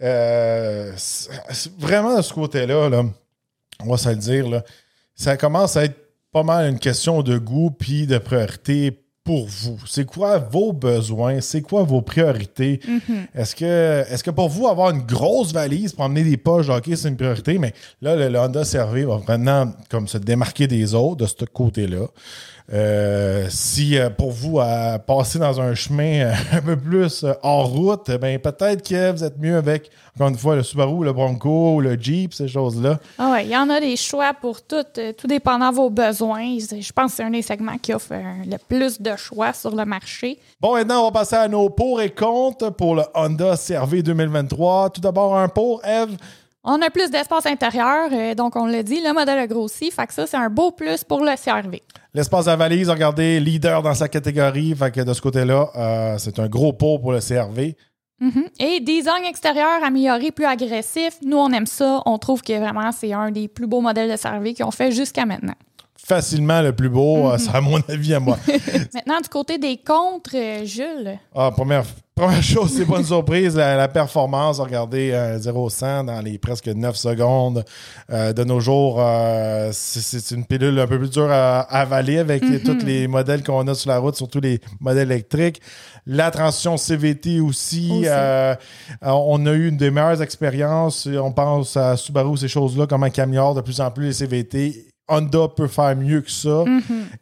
Euh, 0.02 0.94
vraiment 1.78 2.16
de 2.16 2.22
ce 2.22 2.34
côté-là, 2.34 2.90
là, 2.90 3.04
on 3.84 3.90
va 3.90 3.98
se 3.98 4.10
le 4.10 4.16
dire, 4.16 4.48
là, 4.48 4.64
ça 5.14 5.36
commence 5.36 5.76
à 5.76 5.86
être 5.86 5.98
pas 6.32 6.44
mal 6.44 6.70
une 6.70 6.80
question 6.80 7.22
de 7.22 7.38
goût 7.38 7.72
puis 7.72 8.08
de 8.08 8.18
priorité 8.18 9.04
pour 9.30 9.46
vous? 9.46 9.80
C'est 9.86 10.08
quoi 10.08 10.40
vos 10.40 10.74
besoins? 10.74 11.40
C'est 11.40 11.62
quoi 11.62 11.84
vos 11.84 12.02
priorités? 12.02 12.80
Est-ce 13.36 13.56
que, 13.56 14.04
est 14.12 14.24
que 14.24 14.32
pour 14.32 14.50
vous, 14.50 14.68
avoir 14.68 14.90
une 14.90 15.04
grosse 15.04 15.54
valise 15.54 15.94
pour 15.94 16.06
emmener 16.06 16.24
des 16.24 16.36
poches 16.36 16.66
de 16.66 16.72
hockey, 16.72 16.96
c'est 16.96 17.10
une 17.10 17.16
priorité? 17.16 17.60
Mais 17.60 17.76
là, 18.02 18.16
le, 18.16 18.28
le 18.28 18.40
Honda 18.40 18.64
CRV 18.64 19.06
va 19.06 19.18
vraiment 19.18 19.72
comme 19.88 20.08
se 20.08 20.18
démarquer 20.18 20.66
des 20.66 20.96
autres 20.96 21.18
de 21.18 21.26
ce 21.28 21.46
côté-là. 21.46 22.08
Euh, 22.72 23.48
si 23.50 23.98
euh, 23.98 24.12
pour 24.12 24.32
vous, 24.32 24.60
à 24.60 25.00
passer 25.00 25.40
dans 25.40 25.60
un 25.60 25.74
chemin 25.74 26.22
euh, 26.22 26.34
un 26.54 26.62
peu 26.62 26.78
plus 26.78 27.26
hors 27.42 27.68
route, 27.68 28.12
ben 28.22 28.38
peut-être 28.38 28.88
que 28.88 29.12
vous 29.12 29.24
êtes 29.24 29.40
mieux 29.40 29.58
avec, 29.58 29.90
encore 30.16 30.28
une 30.28 30.38
fois, 30.38 30.56
le 30.56 30.62
Subaru, 30.62 31.04
le 31.04 31.12
Bronco, 31.12 31.76
ou 31.76 31.82
le 31.82 31.96
Jeep, 31.96 32.34
ces 32.34 32.48
choses-là. 32.48 33.00
Ah 33.18 33.32
ouais, 33.32 33.46
il 33.46 33.52
y 33.52 33.58
en 33.58 33.70
a 33.70 33.80
des 33.80 33.96
choix 33.96 34.34
pour 34.40 34.62
tout, 34.62 34.84
tout 35.18 35.28
dépendant 35.28 35.72
de 35.72 35.76
vos 35.76 35.90
besoins. 35.90 36.58
Je 36.60 36.92
pense 36.92 37.12
que 37.12 37.18
c'est 37.18 37.24
un 37.24 37.32
des 37.32 37.42
segments 37.42 37.78
qui 37.78 37.94
offre 37.94 38.14
le 38.14 38.58
plus 38.58 39.02
de 39.02 39.16
choix 39.16 39.52
sur 39.54 39.76
le 39.76 39.86
marché. 39.86 40.38
Bon, 40.62 40.76
maintenant, 40.76 41.02
on 41.02 41.06
va 41.06 41.12
passer 41.12 41.38
à 41.38 41.48
nos 41.48 41.70
pour 41.70 42.02
et 42.02 42.12
contre 42.12 42.70
pour 42.70 42.96
le 42.96 43.04
Honda 43.16 43.56
CRV 43.58 44.04
2023. 44.04 44.92
Tout 44.92 45.02
d'abord, 45.02 45.36
un 45.36 45.48
pour, 45.48 45.84
Eve. 45.84 46.16
On 46.64 46.82
a 46.82 46.90
plus 46.90 47.10
d'espace 47.10 47.46
intérieur, 47.46 48.10
euh, 48.12 48.36
donc 48.36 48.56
on 48.58 48.66
l'a 48.66 48.84
dit, 48.84 49.02
le 49.02 49.14
modèle 49.14 49.38
a 49.38 49.48
grossi, 49.48 49.92
fait 49.92 50.08
que 50.08 50.14
ça, 50.14 50.28
c'est 50.28 50.38
un 50.38 50.50
beau 50.50 50.72
plus 50.72 51.06
pour 51.06 51.24
le 51.24 51.32
CRV. 51.36 51.82
L'espace 52.14 52.48
à 52.48 52.56
valise, 52.58 52.90
regardez, 52.90 53.40
leader 53.40 53.82
dans 53.82 53.94
sa 53.94 54.10
catégorie, 54.10 54.76
fait 54.76 54.92
que 54.92 55.02
de 55.02 55.14
ce 55.14 55.22
côté-là, 55.22 55.70
euh, 55.76 56.18
c'est 56.18 56.38
un 56.38 56.48
gros 56.48 56.74
pot 56.74 57.00
pour 57.00 57.14
le 57.14 57.20
CRV. 57.20 57.78
Mhm. 58.20 58.50
Et 58.60 58.82
design 58.82 59.24
extérieur 59.24 59.82
amélioré, 59.82 60.32
plus 60.32 60.46
agressif, 60.46 61.18
nous 61.24 61.38
on 61.38 61.50
aime 61.52 61.66
ça, 61.66 62.02
on 62.06 62.18
trouve 62.18 62.42
que 62.42 62.60
vraiment 62.60 62.92
c'est 62.92 63.14
un 63.14 63.32
des 63.32 63.48
plus 63.48 63.66
beaux 63.68 63.80
modèles 63.80 64.12
de 64.12 64.18
CRV 64.18 64.54
qu'ils 64.54 64.66
ont 64.66 64.72
fait 64.72 64.92
jusqu'à 64.92 65.26
maintenant. 65.26 65.56
Facilement 66.06 66.62
le 66.62 66.74
plus 66.74 66.90
beau, 66.90 67.30
euh, 67.30 67.38
c'est 67.38 67.54
à 67.56 67.62
mon 67.62 67.80
avis 67.88 68.14
à 68.14 68.20
moi. 68.20 68.38
Maintenant, 68.94 69.22
du 69.22 69.30
côté 69.30 69.58
des 69.58 69.78
contres, 69.78 70.32
euh, 70.34 70.66
Jules. 70.66 71.20
Ah, 71.36 71.52
première, 71.52 71.84
première 72.20 72.44
chose, 72.44 72.72
c'est 72.76 72.86
pas 72.86 72.98
une 73.00 73.06
surprise, 73.06 73.56
la, 73.56 73.76
la 73.76 73.88
performance. 73.88 74.60
Regardez, 74.60 75.12
euh, 75.14 75.40
0-100 75.40 76.04
dans 76.06 76.22
les 76.22 76.38
presque 76.38 76.68
9 76.68 76.96
secondes. 76.96 77.64
Euh, 78.12 78.34
de 78.34 78.44
nos 78.44 78.60
jours, 78.60 78.98
euh, 79.00 79.70
c'est- 79.72 80.32
une 80.32 80.46
pilule 80.46 80.80
un 80.80 80.88
peu 80.88 81.00
plus 81.00 81.10
dure 81.10 81.32
à, 81.32 81.62
à 81.62 81.82
avaler 81.82 82.18
avec 82.20 82.44
les- 82.44 82.62
tous 82.62 82.84
les 82.86 83.08
modèles 83.08 83.44
qu'on 83.44 83.68
a 83.68 83.74
sur 83.74 83.90
la 83.90 84.00
route, 84.00 84.16
surtout 84.16 84.40
les 84.40 84.60
modèles 84.80 85.12
électriques. 85.12 85.62
La 86.06 86.30
transition 86.32 86.76
CVT 86.78 87.40
aussi. 87.40 87.90
Aussi. 87.92 88.04
euh, 88.08 88.56
on 89.02 89.46
a 89.46 89.52
eu 89.54 89.68
une 89.70 89.78
des 89.78 89.92
meilleures 89.92 90.22
expériences. 90.22 91.08
On 91.08 91.32
pense 91.32 91.78
à 91.78 91.96
Subaru, 91.98 92.38
ces 92.38 92.48
choses-là, 92.48 92.86
comment 92.88 93.06
ils 93.06 93.22
améliorent 93.22 93.56
de 93.56 93.62
plus 93.62 93.80
en 93.82 93.92
plus 93.92 94.06
les 94.08 94.14
CVT. 94.14 94.86
Honda 95.10 95.48
peut 95.56 95.68
faire 95.68 95.96
mieux 95.96 96.22
que 96.22 96.32
ça. 96.32 96.64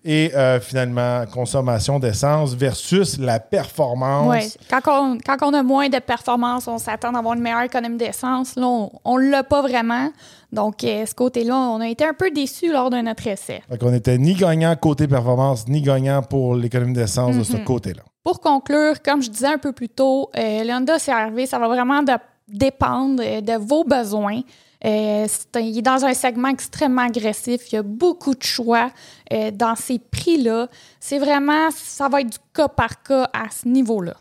Et 0.03 0.31
euh, 0.35 0.59
finalement, 0.59 1.23
consommation 1.33 1.99
d'essence 1.99 2.53
versus 2.53 3.17
la 3.17 3.39
performance. 3.39 4.27
Ouais. 4.27 4.47
Quand, 4.69 4.81
on, 5.03 5.17
quand 5.25 5.37
on 5.41 5.53
a 5.53 5.63
moins 5.63 5.89
de 5.89 5.99
performance, 5.99 6.67
on 6.67 6.77
s'attend 6.77 7.11
d'avoir 7.11 7.35
une 7.35 7.41
meilleure 7.41 7.61
économie 7.61 7.97
d'essence. 7.97 8.55
Là, 8.55 8.67
on 9.05 9.17
ne 9.19 9.29
l'a 9.29 9.43
pas 9.43 9.61
vraiment. 9.61 10.09
Donc, 10.51 10.83
euh, 10.83 11.05
ce 11.05 11.13
côté-là, 11.13 11.55
on 11.55 11.81
a 11.81 11.87
été 11.87 12.05
un 12.05 12.13
peu 12.13 12.31
déçus 12.31 12.71
lors 12.71 12.89
de 12.89 12.97
notre 12.97 13.27
essai. 13.27 13.61
Fait 13.69 13.77
qu'on 13.77 13.93
était 13.93 14.17
ni 14.17 14.33
gagnant 14.33 14.75
côté 14.75 15.07
performance, 15.07 15.67
ni 15.67 15.81
gagnant 15.81 16.21
pour 16.21 16.55
l'économie 16.55 16.93
d'essence 16.93 17.35
de 17.37 17.43
ce 17.43 17.57
côté-là. 17.57 18.03
Pour 18.23 18.39
conclure, 18.41 19.01
comme 19.03 19.21
je 19.21 19.29
disais 19.29 19.47
un 19.47 19.57
peu 19.57 19.71
plus 19.71 19.89
tôt, 19.89 20.29
euh, 20.37 20.63
le 20.63 20.73
Honda 20.73 20.97
CRV, 20.99 21.45
ça 21.45 21.59
va 21.59 21.67
vraiment 21.67 22.01
de- 22.03 22.11
dépendre 22.47 23.17
de 23.41 23.57
vos 23.57 23.83
besoins. 23.83 24.41
Euh, 24.85 25.27
il 25.55 25.77
est 25.79 25.81
dans 25.81 26.05
un 26.05 26.13
segment 26.13 26.49
extrêmement 26.49 27.03
agressif. 27.03 27.71
Il 27.71 27.75
y 27.75 27.77
a 27.77 27.83
beaucoup 27.83 28.35
de 28.35 28.43
choix 28.43 28.91
euh, 29.33 29.51
dans 29.51 29.75
ces 29.75 29.99
prix-là. 29.99 30.67
C'est 30.99 31.19
vraiment, 31.19 31.69
ça 31.71 32.07
va 32.09 32.21
être 32.21 32.31
du 32.31 32.37
cas 32.53 32.67
par 32.67 33.01
cas 33.01 33.29
à 33.33 33.45
ce 33.49 33.67
niveau-là. 33.67 34.15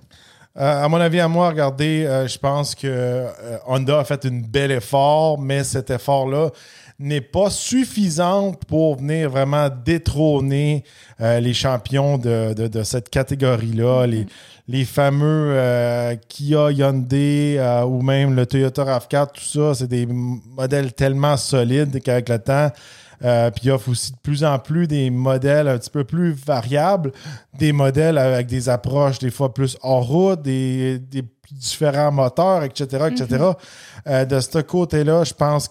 Euh, 0.56 0.84
à 0.84 0.88
mon 0.88 0.98
avis, 0.98 1.20
à 1.20 1.28
moi, 1.28 1.48
regardez, 1.48 2.24
je 2.26 2.38
pense 2.38 2.74
que 2.74 3.26
Honda 3.66 4.00
a 4.00 4.04
fait 4.04 4.24
un 4.24 4.40
bel 4.40 4.70
effort, 4.70 5.38
mais 5.38 5.64
cet 5.64 5.90
effort-là 5.90 6.50
n'est 6.98 7.20
pas 7.20 7.50
suffisant 7.50 8.52
pour 8.68 8.96
venir 8.96 9.28
vraiment 9.30 9.68
détrôner 9.84 10.82
euh, 11.20 11.40
les 11.40 11.52
champions 11.54 12.16
de, 12.18 12.54
de- 12.54 12.68
de 12.68 12.82
cette 12.82 13.10
catégorie-là, 13.10 14.06
les, 14.06 14.26
les 14.68 14.84
fameux 14.84 15.50
euh, 15.52 16.14
Kia 16.28 16.70
Hyundai 16.70 17.56
euh, 17.58 17.84
ou 17.84 18.00
même 18.02 18.34
le 18.34 18.46
Toyota 18.46 18.84
RAV4, 18.84 19.26
tout 19.32 19.40
ça, 19.44 19.74
c'est 19.74 19.88
des 19.88 20.06
modèles 20.06 20.92
tellement 20.94 21.36
solides 21.36 22.00
qu'avec 22.02 22.28
le 22.30 22.38
temps, 22.38 22.70
euh, 23.24 23.50
puis 23.50 23.62
il 23.66 23.70
offre 23.70 23.90
aussi 23.90 24.12
de 24.12 24.18
plus 24.22 24.42
en 24.44 24.58
plus 24.58 24.86
des 24.86 25.10
modèles 25.10 25.68
un 25.68 25.78
petit 25.78 25.90
peu 25.90 26.04
plus 26.04 26.32
variables, 26.32 27.12
des 27.58 27.72
modèles 27.72 28.18
avec 28.18 28.46
des 28.46 28.68
approches 28.68 29.18
des 29.18 29.30
fois 29.30 29.52
plus 29.54 29.76
hors 29.82 30.06
route, 30.06 30.42
des, 30.42 30.98
des 30.98 31.22
différents 31.52 32.10
moteurs, 32.12 32.62
etc., 32.64 33.06
etc. 33.10 33.44
Euh, 34.06 34.24
de 34.24 34.40
ce 34.40 34.58
côté-là, 34.58 35.24
je 35.24 35.32
pense 35.32 35.68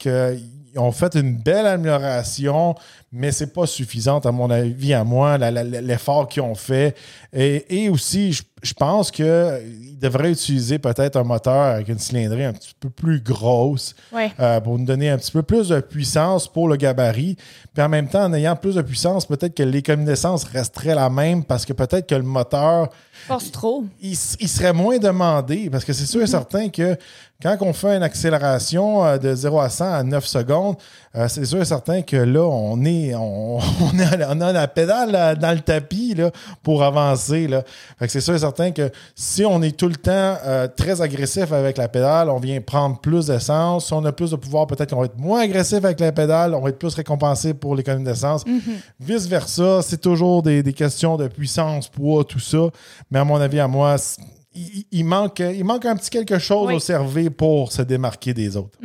qu'ils 0.76 0.82
ont 0.82 0.92
fait 0.92 1.16
une 1.16 1.38
belle 1.38 1.66
amélioration, 1.66 2.76
mais 3.16 3.32
c'est 3.32 3.54
pas 3.54 3.66
suffisant 3.66 4.20
à 4.20 4.32
mon 4.32 4.50
avis, 4.50 4.94
à 4.94 5.04
moi, 5.04 5.38
l'effort 5.38 6.28
qu'ils 6.28 6.42
ont 6.44 6.54
fait. 6.56 6.96
Et, 7.34 7.84
et 7.84 7.90
aussi, 7.90 8.34
je, 8.34 8.44
je 8.62 8.74
pense 8.74 9.10
qu'ils 9.12 9.98
devraient 10.00 10.32
utiliser 10.32 10.80
peut-être 10.80 11.16
un 11.16 11.24
moteur 11.24 11.54
avec 11.76 11.88
une 11.88 12.00
cylindrée 12.00 12.46
un 12.46 12.54
petit 12.54 12.74
peu 12.80 12.90
plus 12.90 13.22
grosse 13.22 13.96
Ouais. 14.12 14.32
euh, 14.40 14.60
pour 14.60 14.78
nous 14.78 14.86
donner 14.86 15.10
un 15.10 15.18
petit 15.18 15.32
peu 15.32 15.44
plus 15.44 15.70
de 15.70 15.80
puissance 15.80 16.48
pour 16.48 16.68
le 16.68 16.76
gabarit. 16.76 17.38
Puis 17.74 17.84
en 17.84 17.90
même 17.90 18.08
temps, 18.08 18.26
en 18.26 18.34
ayant 18.34 18.56
plus 18.56 18.76
de 18.76 18.82
puissance, 18.82 19.26
peut-être 19.26 19.56
que 19.56 19.64
l'économie 19.64 20.06
d'essence 20.06 20.44
resterait 20.44 20.96
la 20.96 21.10
même 21.10 21.44
parce 21.44 21.66
que 21.66 21.74
peut-être 21.74 22.08
que 22.08 22.16
le 22.16 22.24
moteur, 22.24 22.90
Force 23.28 23.52
trop. 23.52 23.86
il, 24.02 24.16
serait 24.18 24.74
moins 24.74 24.98
demandé. 24.98 25.70
Parce 25.70 25.86
que 25.86 25.94
c'est 25.94 26.06
sûr 26.06 26.22
et 26.22 26.28
certain 26.28 26.70
que 26.70 26.98
quand 27.42 27.58
on 27.62 27.74
fait 27.74 27.96
une 27.96 28.04
accélération 28.04 29.06
euh, 29.06 29.18
de 29.18 29.34
0 29.36 29.60
à 29.60 29.70
100 29.70 29.94
à 29.94 30.04
9 30.04 30.26
secondes, 30.26 30.76
euh, 31.16 31.28
c'est 31.28 31.46
sûr 31.46 31.62
et 31.62 31.66
certain 31.66 32.02
que 32.02 32.16
là, 32.18 32.42
on 32.44 32.84
est, 32.86 33.05
on, 33.14 33.58
on 33.82 34.00
a, 34.00 34.34
on 34.36 34.42
a 34.42 34.52
la 34.54 34.68
pédale 34.68 35.14
euh, 35.14 35.36
dans 35.36 35.52
le 35.52 35.60
tapis 35.60 36.16
là, 36.16 36.32
pour 36.64 36.82
avancer. 36.84 37.48
Là. 37.48 37.64
Fait 38.00 38.06
que 38.08 38.12
c'est 38.12 38.22
sûr 38.22 38.34
et 38.34 38.40
certain 38.40 38.72
que 38.72 38.90
si 39.16 39.46
on 39.46 39.62
est 39.62 39.78
tout 39.78 39.88
le 39.90 39.96
temps 39.98 40.38
euh, 40.46 40.68
très 40.68 41.02
agressif 41.02 41.52
avec 41.52 41.78
la 41.78 41.88
pédale, 41.88 42.30
on 42.30 42.40
vient 42.40 42.60
prendre 42.62 43.00
plus 43.00 43.28
d'essence. 43.28 43.88
Si 43.88 43.94
on 43.94 44.04
a 44.06 44.12
plus 44.12 44.32
de 44.32 44.38
pouvoir, 44.38 44.66
peut-être 44.66 44.92
qu'on 44.92 45.02
va 45.02 45.06
être 45.06 45.20
moins 45.20 45.42
agressif 45.42 45.84
avec 45.84 46.00
la 46.00 46.12
pédale, 46.12 46.56
on 46.56 46.62
va 46.62 46.70
être 46.70 46.80
plus 46.80 46.96
récompensé 46.96 47.54
pour 47.54 47.76
l'économie 47.76 48.06
d'essence. 48.06 48.44
Vice-versa, 49.00 49.82
c'est 49.82 50.00
toujours 50.02 50.42
des, 50.42 50.64
des 50.64 50.74
questions 50.74 51.18
de 51.18 51.28
puissance, 51.28 51.88
poids, 51.90 52.24
tout 52.24 52.40
ça. 52.40 52.70
Mais 53.12 53.20
à 53.20 53.24
mon 53.26 53.36
avis, 53.38 53.60
à 53.60 53.68
moi, 53.68 53.96
il, 54.54 54.86
il 54.92 55.06
manque, 55.06 55.40
il 55.40 55.64
manque 55.66 55.86
un 55.86 55.96
petit 55.96 56.10
quelque 56.10 56.40
chose 56.40 56.68
Oui. 56.68 56.76
au 56.76 56.80
cerveau 56.80 57.30
pour 57.30 57.72
se 57.72 57.82
démarquer 57.82 58.34
des 58.34 58.56
autres. 58.56 58.78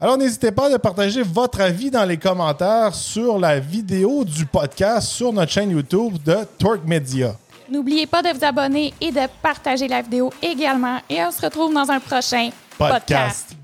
Alors, 0.00 0.16
n'hésitez 0.16 0.52
pas 0.52 0.72
à 0.72 0.78
partager 0.78 1.22
votre 1.22 1.60
avis 1.60 1.90
dans 1.90 2.04
les 2.04 2.18
commentaires 2.18 2.94
sur 2.94 3.36
la 3.36 3.58
vidéo 3.58 4.24
du 4.24 4.46
podcast 4.46 5.08
sur 5.08 5.32
notre 5.32 5.50
chaîne 5.50 5.72
YouTube 5.72 6.18
de 6.24 6.36
Torque 6.56 6.84
Media. 6.86 7.34
N'oubliez 7.68 8.06
pas 8.06 8.22
de 8.22 8.28
vous 8.28 8.44
abonner 8.44 8.94
et 9.00 9.10
de 9.10 9.26
partager 9.42 9.88
la 9.88 10.00
vidéo 10.02 10.32
également. 10.40 10.98
Et 11.10 11.20
on 11.20 11.32
se 11.32 11.42
retrouve 11.42 11.74
dans 11.74 11.90
un 11.90 11.98
prochain 11.98 12.50
Podcast. 12.78 13.00
podcast. 13.00 13.57